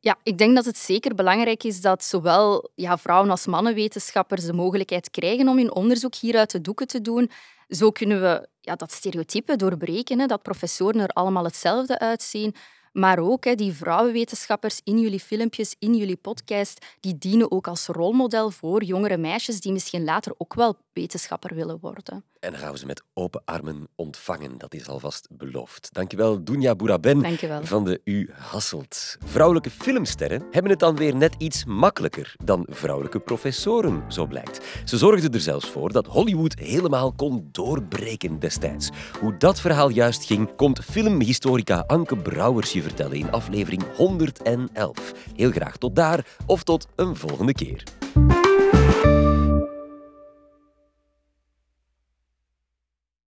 Ja, 0.00 0.18
ik 0.22 0.38
denk 0.38 0.54
dat 0.54 0.64
het 0.64 0.78
zeker 0.78 1.14
belangrijk 1.14 1.64
is 1.64 1.80
dat 1.80 2.04
zowel 2.04 2.70
ja, 2.74 2.98
vrouwen 2.98 3.30
als 3.30 3.46
mannenwetenschappers 3.46 4.44
de 4.44 4.52
mogelijkheid 4.52 5.10
krijgen 5.10 5.48
om 5.48 5.56
hun 5.56 5.72
onderzoek 5.72 6.14
hieruit 6.14 6.50
de 6.50 6.60
doeken 6.60 6.86
te 6.86 7.00
doen. 7.00 7.30
Zo 7.68 7.90
kunnen 7.90 8.20
we 8.20 8.48
ja, 8.60 8.74
dat 8.74 8.92
stereotype 8.92 9.56
doorbreken, 9.56 10.18
hè, 10.18 10.26
dat 10.26 10.42
professoren 10.42 11.00
er 11.00 11.08
allemaal 11.08 11.44
hetzelfde 11.44 11.98
uitzien. 11.98 12.54
Maar 12.96 13.18
ook 13.18 13.56
die 13.56 13.72
vrouwenwetenschappers 13.72 14.80
in 14.84 14.98
jullie 14.98 15.20
filmpjes, 15.20 15.76
in 15.78 15.94
jullie 15.94 16.16
podcast, 16.16 16.86
die 17.00 17.18
dienen 17.18 17.50
ook 17.50 17.68
als 17.68 17.86
rolmodel 17.86 18.50
voor 18.50 18.82
jongere 18.82 19.16
meisjes 19.16 19.60
die 19.60 19.72
misschien 19.72 20.04
later 20.04 20.34
ook 20.36 20.54
wel 20.54 20.76
wetenschapper 20.96 21.54
willen 21.54 21.78
worden. 21.80 22.24
En 22.40 22.50
dan 22.52 22.60
gaan 22.60 22.72
we 22.72 22.78
ze 22.78 22.86
met 22.86 23.02
open 23.14 23.42
armen 23.44 23.88
ontvangen. 23.94 24.58
Dat 24.58 24.74
is 24.74 24.88
alvast 24.88 25.28
beloofd. 25.30 25.88
Dankjewel, 25.92 26.44
Dunja 26.44 26.74
Bouraben 26.74 27.22
Dankjewel. 27.22 27.64
van 27.64 27.84
de 27.84 28.00
U 28.04 28.30
Hasselt. 28.32 29.16
Vrouwelijke 29.24 29.70
filmsterren 29.70 30.42
hebben 30.50 30.70
het 30.70 30.80
dan 30.80 30.96
weer 30.96 31.16
net 31.16 31.34
iets 31.38 31.64
makkelijker 31.64 32.34
dan 32.44 32.66
vrouwelijke 32.70 33.20
professoren, 33.20 34.02
zo 34.08 34.26
blijkt. 34.26 34.60
Ze 34.84 34.96
zorgden 34.96 35.32
er 35.32 35.40
zelfs 35.40 35.70
voor 35.70 35.92
dat 35.92 36.06
Hollywood 36.06 36.58
helemaal 36.58 37.12
kon 37.12 37.48
doorbreken 37.52 38.38
destijds. 38.38 38.90
Hoe 39.20 39.36
dat 39.36 39.60
verhaal 39.60 39.88
juist 39.88 40.24
ging, 40.24 40.56
komt 40.56 40.84
filmhistorica 40.84 41.84
Anke 41.86 42.16
Brouwers 42.16 42.72
je 42.72 42.82
vertellen 42.82 43.16
in 43.16 43.30
aflevering 43.30 43.82
111. 43.96 45.12
Heel 45.34 45.50
graag 45.50 45.76
tot 45.76 45.96
daar 45.96 46.26
of 46.46 46.62
tot 46.62 46.86
een 46.96 47.16
volgende 47.16 47.52
keer. 47.52 47.82